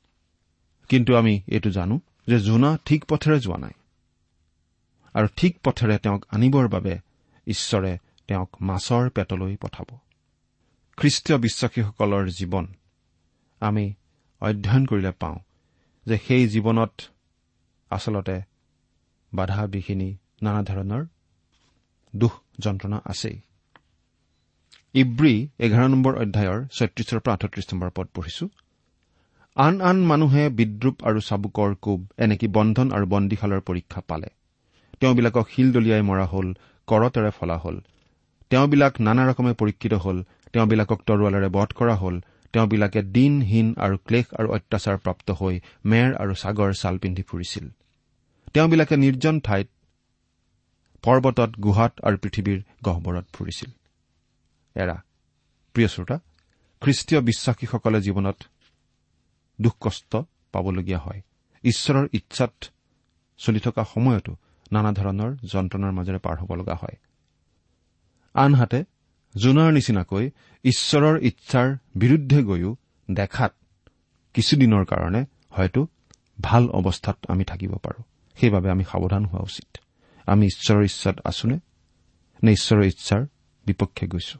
কিন্তু 0.90 1.16
আমি 1.16 1.42
এইটো 1.48 1.70
জানো 1.70 2.00
যে 2.28 2.40
জোনা 2.40 2.78
ঠিক 2.86 3.06
পথেৰে 3.06 3.40
যোৱা 3.40 3.58
নাই। 3.58 3.72
আৰু 5.14 5.28
ঠিক 5.38 5.60
পথেৰে 5.64 5.98
তেওঁক 5.98 6.26
আনিবৰ 6.30 6.68
বাবে 6.68 7.00
ঈশ্বৰে 7.48 7.98
তেওঁক 8.28 8.56
মাছৰ 8.62 9.10
পেটলৈ 9.10 9.56
পঠাব। 9.56 9.98
খ্ৰীষ্টীয় 10.98 11.40
বিশ্বাসীসকলৰ 11.40 12.30
জীৱন 12.30 12.68
আমি 13.60 13.94
অধ্যয়ন 14.42 14.86
কৰিলে 14.86 15.12
পাওঁ 15.12 15.40
যে 16.06 16.18
সেই 16.28 16.48
জীৱনত 16.48 17.02
আচলতে 17.90 18.42
বাধা 19.34 19.68
বিঘিনি 19.68 20.18
নানা 20.42 20.64
ধৰণৰ 20.64 21.06
দুখ 22.16 22.34
যন্ত্ৰণা 22.60 23.02
আছেই। 23.06 23.42
ইব্ৰী 24.96 25.34
এঘাৰ 25.66 25.88
নম্বৰ 25.90 26.14
অধ্যায়ৰ 26.24 26.60
ছয়ত্ৰিশৰ 26.78 27.20
পৰা 27.24 27.34
আঠত্ৰিশ 27.34 27.66
নম্বৰ 27.74 27.90
পদ 27.98 28.08
পঢ়িছো। 28.16 28.46
আন 29.58 29.76
আন 29.82 29.98
মানুহে 30.06 30.44
বিদ্ৰূপ 30.50 30.96
আৰু 31.04 31.20
চাবুকৰ 31.20 31.76
কোব 31.86 32.00
এনেকি 32.18 32.48
বন্ধন 32.58 32.92
আৰু 32.92 33.06
বন্দীশালৰ 33.06 33.62
পৰীক্ষা 33.70 34.02
পালে। 34.10 34.30
তেওঁবিলাকক 35.00 35.46
শিল 35.54 35.72
দলিয়াই 35.72 36.04
মৰা 36.10 36.26
হল 36.34 36.48
কৰতেৰে 36.88 37.32
ফলা 37.40 37.58
হল। 37.58 37.76
তেওঁবিলাক 38.52 38.94
নানা 39.02 39.24
ৰকমে 39.30 39.54
পৰীক্ষিত 39.62 39.94
হল 39.94 40.18
তেওঁবিলাকক 40.54 41.00
তৰোৱালেৰে 41.08 41.50
বধ 41.58 41.70
কৰা 41.80 41.96
হল 41.96 42.16
তেওঁবিলাকে 42.54 43.02
দিনহীন 43.16 43.68
আৰু 43.86 43.96
ক্লেশ 44.08 44.28
আৰু 44.40 44.48
অত্যাচাৰ 44.58 44.98
প্ৰাপ্ত 45.04 45.28
হৈ 45.40 45.56
মেৰ 45.86 46.10
আৰু 46.22 46.34
ছাগৰ 46.42 46.72
ছাল 46.74 46.96
পিন্ধি 46.98 47.24
ফুৰিছিল। 47.30 47.66
তেওঁবিলাকে 48.54 48.96
নিৰ্জন 48.98 49.36
ঠাইত 49.40 49.68
পৰ্বতত 51.04 51.52
গুহাত 51.66 51.94
আৰু 52.08 52.18
পৃথিৱীৰ 52.24 52.60
গহ্বৰত 52.84 53.26
ফুৰিছিল। 53.34 53.70
এৰা। 54.76 55.04
প্ৰিয় 55.74 55.88
শ্ৰোতা 55.88 56.20
খ্ৰীষ্টীয় 56.82 57.22
বিশ্বাসীসকলে 57.22 58.02
জীৱনত 58.02 58.44
দুখ 59.62 59.76
কষ্ট 59.80 60.16
পাবলগীয়া 60.52 61.00
হয়। 61.00 61.22
ঈশ্বৰৰ 61.64 62.08
ইচ্ছাত 62.12 62.54
চলি 63.38 63.60
থকা 63.60 63.84
সময়তো 63.84 64.36
নানা 64.72 64.92
ধৰণৰ 64.92 65.36
যন্ত্ৰণাৰ 65.52 65.92
মাজেৰে 65.92 66.20
পাৰ 66.20 66.38
হ'ব 66.38 66.56
লগা 66.56 66.76
হয়। 66.76 66.98
আনহাতে 68.34 68.84
জোনাৰ 69.38 69.74
নিচিনাকৈ 69.74 70.30
ঈশ্বৰৰ 70.64 71.20
ইচ্ছাৰ 71.22 71.78
বিৰুদ্ধে 71.96 72.44
গৈও 72.44 72.76
দেখাত 73.12 73.56
কিছুদিনৰ 74.34 74.86
কাৰণে 74.86 75.26
হয়তো 75.50 75.88
ভাল 76.42 76.70
অৱস্থাত 76.70 77.18
আমি 77.28 77.44
থাকিব 77.44 77.76
পাৰোঁ। 77.76 78.04
সেইবাবে 78.36 78.72
আমি 78.72 78.84
সাৱধান 78.84 79.26
হোৱা 79.26 79.42
উচিত। 79.44 79.78
আমি 80.26 80.46
ঈশ্বৰৰ 80.46 80.84
ইচ্ছাত 80.84 81.20
আছোনে 81.26 81.60
নে 82.44 82.52
ঈশ্বৰৰ 82.52 82.84
ইচ্ছাৰ 82.84 83.26
বিপক্ষে 83.66 84.08
গৈছো? 84.08 84.40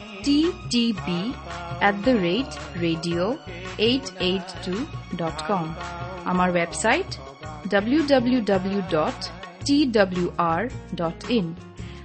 T 0.25 0.39
T 0.71 0.83
B 1.05 1.19
at 1.87 1.95
the 2.05 2.13
rate 2.19 2.49
radio' 2.81 3.31
eight 3.79 4.05
eight 4.21 4.47
two 4.65 4.75
dot 5.17 5.37
com 5.47 5.65
আমাৰ 6.25 6.49
website 6.57 7.09
W 7.71 8.01
dot 8.91 9.19
T 9.65 9.77
W 9.95 10.27
R 10.45 10.61
dot 10.95 11.17
in 11.31 11.45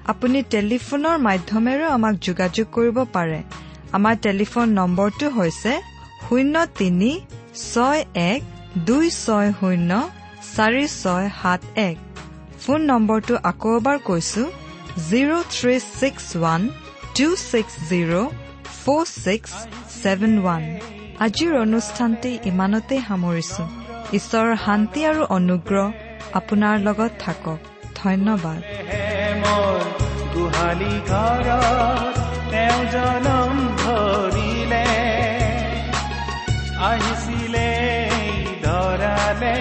আপুনি 0.06 0.38
টেলিফোনৰ 0.50 1.16
মাধ্যমেৰেও 1.20 1.90
আমাক 1.90 2.14
যোগাযোগ 2.22 2.66
কৰিব 2.72 2.98
পাৰে 3.14 3.40
আমাৰ 3.92 4.14
টেলিফোন 4.26 4.66
নম্বৰটো 4.80 5.26
হৈছে 5.30 5.72
শূন্য 6.22 6.54
তিনি 6.78 7.10
ছয় 7.64 8.00
এক 8.24 8.40
দুই 8.86 9.06
ছয় 9.16 9.48
শূন্য 9.60 9.90
চাৰি 10.46 10.84
ছয় 10.94 11.26
সাত 11.40 11.60
এক 11.82 11.96
ফোন 12.62 12.80
নম্বৰটো 12.90 13.34
আকৌ 13.50 13.70
এবাৰ 13.78 13.98
কৈছো 14.04 14.42
জিৰ' 15.06 15.46
থ্ৰী 15.54 15.74
ছিক্স 15.90 16.26
ওৱান 16.36 16.62
আজিৰ 21.20 21.52
অনুষ্ঠানটি 21.58 22.30
ইমানতে 22.44 22.96
সামৰিছো। 23.08 23.62
ঈশ্বৰৰ 24.12 24.56
শান্তি 24.64 25.00
আৰু 25.10 25.22
অনুগ্ৰহ 25.38 25.86
আপোনাৰ 26.38 26.74
লগত 26.78 27.12
থাকক। 27.18 27.60
ধন্যবাদ। 28.04 28.60
গোহালি 30.34 30.94
ঘৰত 31.10 32.16
তেওঁ 32.52 32.80
জনম 32.94 33.52
ধৰিলে 33.82 34.88
আহিছিলে 36.90 37.70
ধৰালে 38.62 39.58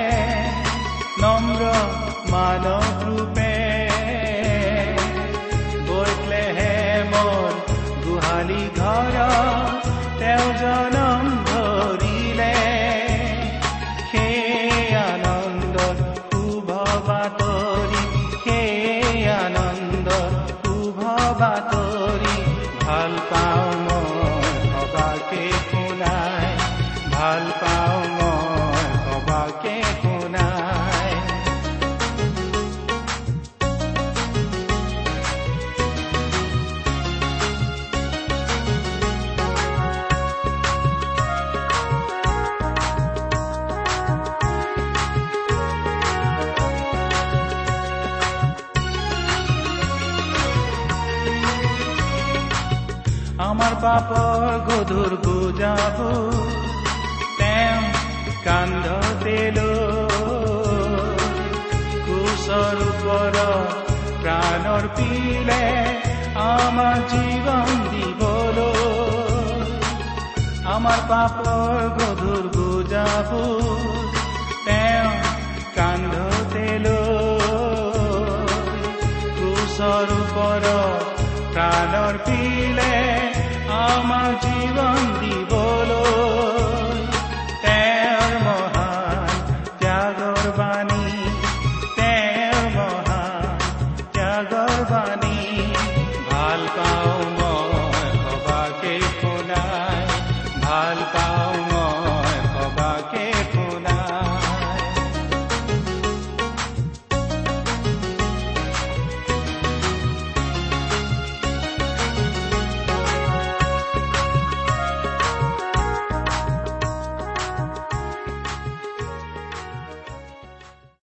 নম্ৰ 1.22 1.62
মানৱ 2.32 2.86
ৰূপে 3.06 3.35
গোহালি 8.06 8.64
ঘৰত 8.78 9.84
তেওঁ 10.20 10.48
জনম 10.62 11.15
পাপৰ 53.96 54.54
গধুৰ 54.68 55.12
বুজাব 55.26 55.98
তেওঁ 57.38 57.84
কান্ধতে 58.46 59.36
কুশৰ 62.08 62.82
ওপৰত 62.88 63.38
প্ৰাণৰ 64.24 64.88
পিলে 64.98 65.62
আমাৰ 66.44 66.98
জীৱন 67.14 67.72
দিবলৈ 67.94 69.64
আমাৰ 70.76 71.00
পাপৰ 71.12 71.80
গধুৰ 72.00 72.44
বুজাব 72.58 73.30
তেওঁ 74.66 75.14
কান্ধতে 75.78 76.68
কুশৰ 79.40 80.08
ওপৰত 80.20 80.68
প্ৰাণৰ 81.54 82.16
পিলে 82.28 82.45
আমাৰ 83.96 84.30
জীৱন 84.44 85.00
দিবলৈ 85.20 85.55